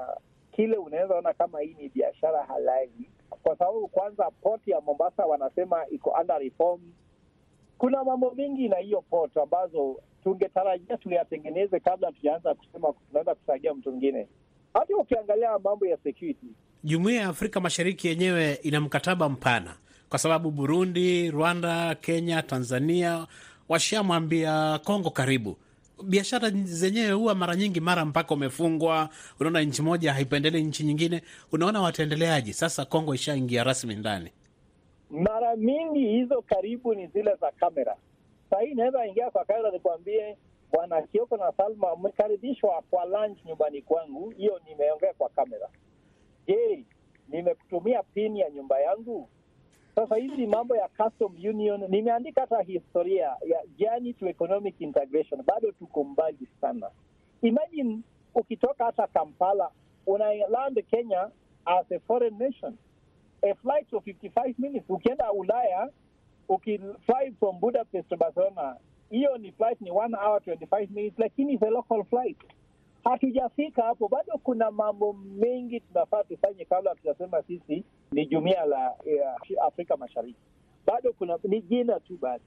kile 0.52 0.76
unaweza 0.76 1.14
ona 1.14 1.32
kama 1.32 1.60
hii 1.60 1.76
ni 1.80 1.88
biashara 1.88 2.42
halali, 2.44 3.10
kwa 3.42 3.56
sababu 3.56 3.88
kwanza 3.88 4.30
poti 4.42 4.70
ya 4.70 4.80
Mombasa 4.80 5.26
wanasema 5.26 5.86
iko 5.90 6.10
under 6.20 6.38
reform. 6.38 6.80
Kuna 7.78 8.04
mambo 8.04 8.30
mengi 8.30 8.68
na 8.68 8.76
hiyo 8.76 9.00
poti 9.10 9.40
ambazo 9.40 9.96
tungetarajia 10.24 10.96
tuyatengeneze 10.96 11.80
kabla 11.80 12.12
tujaanza 12.12 12.54
kusema 12.54 12.92
tunaweza 13.08 13.34
kusaidia 13.34 13.74
mtu 13.74 13.90
mwingine. 13.90 14.28
Hata 14.74 14.96
ukiangalia 14.96 15.58
mambo 15.58 15.86
ya 15.86 15.96
security 15.96 16.46
Jumuiya 16.84 17.20
ya 17.22 17.28
Afrika 17.28 17.60
Mashariki 17.60 18.08
yenyewe 18.08 18.54
ina 18.54 18.80
mkataba 18.80 19.28
mpana, 19.28 19.76
kwa 20.08 20.18
sababu 20.18 20.50
Burundi, 20.50 21.30
Rwanda, 21.30 21.94
Kenya, 21.94 22.42
Tanzania 22.42 23.26
washamwambia 23.68 24.78
Kongo 24.84 25.10
karibu. 25.10 25.56
Biashara 26.04 26.50
zenyewe 26.50 27.12
huwa 27.12 27.34
mara 27.34 27.56
nyingi 27.56 27.80
mara 27.80 28.04
mpaka 28.04 28.34
umefungwa, 28.34 29.08
unaona 29.40 29.60
nchi 29.60 29.82
moja 29.82 30.12
haipendelei 30.12 30.64
nchi 30.64 30.84
nyingine, 30.84 31.22
unaona 31.52 31.80
wataendeleaje? 31.80 32.52
Sasa 32.52 32.84
Kongo 32.84 33.14
ishaingia 33.14 33.64
rasmi 33.64 33.94
ndani. 33.94 34.30
Mara 35.10 35.56
mingi 35.56 36.08
hizo 36.08 36.42
karibu 36.42 36.94
ni 36.94 37.06
zile 37.06 37.34
za 37.40 37.50
kamera. 37.50 37.96
Sahii 38.50 38.70
inaweza 38.70 39.06
ingia 39.06 39.30
kwa 39.30 39.44
kamera 39.44 39.70
nikuambie, 39.70 40.36
Bwana 40.72 41.02
Kioko 41.02 41.36
na 41.36 41.52
Salma 41.56 41.96
mmekaribishwa 41.96 42.82
kwa 42.90 43.04
lunch 43.04 43.38
nyumbani 43.46 43.82
kwangu. 43.82 44.30
Hiyo 44.30 44.60
nimeongea 44.68 45.12
kwa 45.18 45.28
kamera. 45.28 45.68
Je, 46.46 46.84
nimekutumia 47.28 48.02
pin 48.02 48.36
ya 48.36 48.50
nyumba 48.50 48.80
yangu? 48.80 49.28
Sasa 49.94 50.16
hizi 50.16 50.46
mambo 50.46 50.76
ya 50.76 50.88
custom 50.88 51.32
union, 51.48 51.84
nimeandika 51.88 52.40
hata 52.40 52.62
historia 52.62 53.36
ya 53.46 53.62
journey 53.78 54.12
to 54.12 54.28
economic 54.28 54.80
integration, 54.80 55.42
bado 55.42 55.72
tuko 55.72 56.04
mbali 56.04 56.48
sana. 56.60 56.90
Imagine 57.42 57.98
ukitoka 58.34 58.84
hata 58.84 59.06
Kampala 59.06 59.70
una 60.06 60.34
land 60.48 60.82
Kenya 60.90 61.30
as 61.66 61.86
a 61.92 61.98
foreign 62.06 62.38
nation, 62.38 62.78
a 63.42 63.54
flight 63.54 63.92
of 63.92 64.04
55 64.04 64.54
minutes. 64.58 64.90
Ukienda 64.90 65.32
Ulaya 65.32 65.88
ukifly 66.48 67.32
from 67.38 67.60
Budapest 67.60 68.08
to 68.08 68.16
Barcelona, 68.16 68.76
hiyo 69.10 69.38
ni 69.38 69.52
flight 69.52 69.80
ni 69.80 69.90
1 69.90 70.14
hour 70.26 70.40
25 70.40 70.90
minutes, 70.90 71.18
lakini 71.18 71.54
is 71.54 71.62
a 71.62 71.70
local 71.70 72.04
flight 72.04 72.36
hatujafika 73.04 73.82
hapo 73.82 74.08
bado. 74.08 74.32
Kuna 74.42 74.70
mambo 74.70 75.12
mengi 75.12 75.80
tunafaa 75.80 76.24
tufanye 76.24 76.64
kabla 76.64 76.94
tunasema 76.94 77.42
sisi 77.42 77.84
ni 78.12 78.26
jumuiya 78.26 78.64
la 78.64 78.94
uh, 79.56 79.64
Afrika 79.66 79.96
Mashariki. 79.96 80.38
Bado 80.86 81.12
kuna 81.12 81.38
ni 81.44 81.60
jina 81.62 82.00
tu 82.00 82.18
basi. 82.20 82.44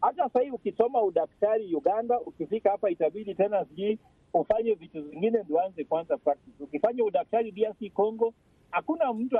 Hata 0.00 0.28
sahii 0.28 0.50
ukisoma 0.50 1.02
udaktari 1.02 1.74
Uganda, 1.74 2.20
ukifika 2.20 2.70
hapa 2.70 2.90
itabidi 2.90 3.34
tena 3.34 3.64
sijui 3.64 3.98
ufanye 4.34 4.74
vitu 4.74 5.02
vingine 5.02 5.42
ndio 5.42 5.60
anze 5.60 5.84
kwanza 5.84 6.16
practice. 6.16 6.64
Ukifanya 6.64 7.04
udaktari 7.04 7.52
DRC 7.52 7.92
Congo, 7.94 8.34
hakuna 8.70 9.12
mtu 9.12 9.38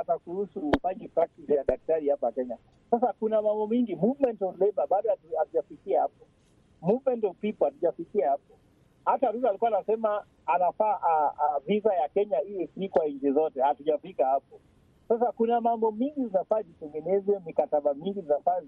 atakuruhusu 0.00 0.60
ufanye 0.76 1.08
practice 1.08 1.54
ya 1.54 1.64
daktari 1.64 2.08
hapa 2.08 2.32
Kenya. 2.32 2.56
Sasa 2.90 3.12
kuna 3.12 3.42
mambo 3.42 3.66
mingi, 3.66 3.94
movement 3.96 4.42
of 4.42 4.60
labor 4.60 4.86
bado 4.88 5.10
hatujafikia 5.38 6.00
hapo, 6.00 6.26
movement 6.82 7.24
of 7.24 7.36
people 7.36 7.64
hatujafikia 7.64 8.30
hapo 8.30 8.54
hata 9.08 9.30
Ruto 9.30 9.48
alikuwa 9.48 9.70
anasema 9.76 10.24
anafaa 10.46 11.32
visa 11.66 11.94
ya 11.94 12.08
Kenya 12.08 12.42
iwe 12.42 12.66
free 12.66 12.88
kwa 12.88 13.06
nchi 13.06 13.32
zote. 13.32 13.62
Hatujafika 13.62 14.26
hapo. 14.26 14.60
Sasa 15.08 15.32
kuna 15.32 15.60
mambo 15.60 15.90
mingi 15.92 16.24
zinafaa 16.26 16.62
zitengenezwe, 16.62 17.40
mikataba 17.46 17.94
mingi 17.94 18.20
zinafaa 18.20 18.60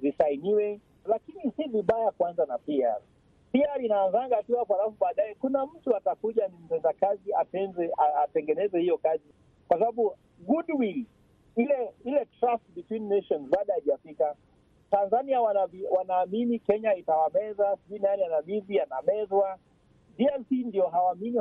zisainiwe, 0.00 0.80
lakini 1.04 1.52
si 1.56 1.62
vibaya 1.68 2.10
kwanza 2.10 2.46
na 2.46 2.58
PR. 2.58 3.00
PR 3.52 3.84
inaanzanga 3.84 4.42
tu 4.42 4.56
hapo, 4.56 4.74
alafu 4.74 4.96
baadaye 5.00 5.34
kuna 5.34 5.66
mtu 5.66 5.96
atakuja, 5.96 6.48
ni 6.48 6.54
mtenda 6.64 6.92
kazi 6.92 7.30
atengeneze 8.24 8.80
hiyo 8.80 8.98
kazi, 8.98 9.24
kwa 9.68 9.78
sababu 9.78 10.16
goodwill, 10.46 11.04
ile 11.56 11.90
ile 12.04 12.26
trust 12.40 12.64
between 12.74 13.08
nations 13.08 13.48
bado 13.50 13.72
haijafika. 13.72 14.34
Tanzania 14.94 15.40
wanaamini 15.90 16.58
Kenya 16.58 16.94
itawameza, 16.94 17.76
sijui 17.76 17.98
nani 17.98 18.22
anamizi 18.24 18.80
anamezwa. 18.80 19.58
DRC 20.18 20.50
ndio 20.50 20.86
hawaamini 20.86 21.38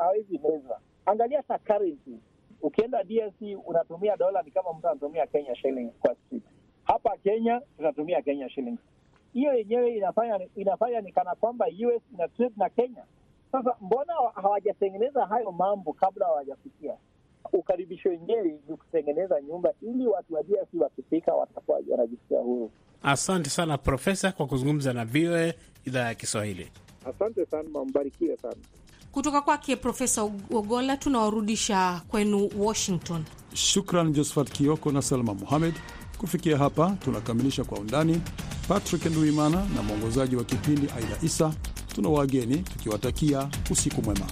hawezi 0.00 0.38
mezwa. 0.38 0.80
Angalia 1.06 1.42
hata 1.48 1.58
currency, 1.58 2.18
ukienda 2.62 3.04
DRC 3.04 3.40
unatumia 3.66 4.16
dola 4.16 4.42
ni 4.42 4.50
kama 4.50 4.72
mtu 4.72 4.88
anatumia 4.88 5.26
Kenya 5.26 5.54
shilling 5.56 5.90
kwa 6.00 6.14
street. 6.14 6.42
Hapa 6.84 7.16
Kenya 7.16 7.62
tunatumia 7.76 8.22
Kenya 8.22 8.48
shilling. 8.50 8.78
Hiyo 9.32 9.54
yenyewe 9.54 9.96
inafanya 9.96 10.40
inafanya 10.56 11.00
ni 11.00 11.12
kana 11.12 11.34
kwamba 11.34 11.66
US 11.66 12.02
ina 12.14 12.28
trade 12.28 12.54
na 12.56 12.68
Kenya. 12.68 13.04
Sasa 13.52 13.76
mbona 13.80 14.12
hawajatengeneza 14.34 15.26
hayo 15.26 15.52
mambo 15.52 15.92
kabla 15.92 16.26
hawajafikia? 16.26 16.96
Ukaribisho 17.52 18.08
wenyewe 18.08 18.58
ni 18.68 18.76
kutengeneza 18.76 19.40
nyumba 19.40 19.72
ili 19.82 20.06
watu 20.06 20.34
wa 20.34 20.42
DRC 20.42 20.68
wakifika 20.80 21.34
watakuwa 21.34 21.80
wanajisikia 21.90 22.38
huru. 22.38 22.70
Asante 23.02 23.50
sana 23.50 23.78
Profesa 23.78 24.32
kwa 24.32 24.46
kuzungumza 24.46 24.92
na 24.92 25.04
VOA 25.04 25.52
idhaa 25.84 26.06
ya 26.08 26.14
Kiswahili. 26.14 26.68
Asante 27.06 27.46
sana, 27.46 27.84
mbarikiwe 27.84 28.36
sana. 28.36 28.56
Kutoka 29.12 29.40
kwake 29.40 29.76
Profesa 29.76 30.22
Ogola 30.52 30.96
tunawarudisha 30.96 32.02
kwenu 32.08 32.50
Washington. 32.58 33.24
Shukran 33.54 34.12
Josephat 34.12 34.50
Kioko 34.52 34.92
na 34.92 35.02
Salma 35.02 35.34
Muhamed. 35.34 35.74
Kufikia 36.18 36.58
hapa 36.58 36.96
tunakamilisha 37.04 37.64
Kwa 37.64 37.78
Undani. 37.78 38.20
Patrick 38.68 39.06
Nduimana 39.06 39.66
na 39.76 39.82
mwongozaji 39.82 40.36
wa 40.36 40.44
kipindi 40.44 40.86
Aida 40.96 41.18
Isa 41.22 41.54
tuna 41.94 42.08
wageni 42.08 42.56
tukiwatakia 42.58 43.48
usiku 43.70 44.02
mwema. 44.02 44.26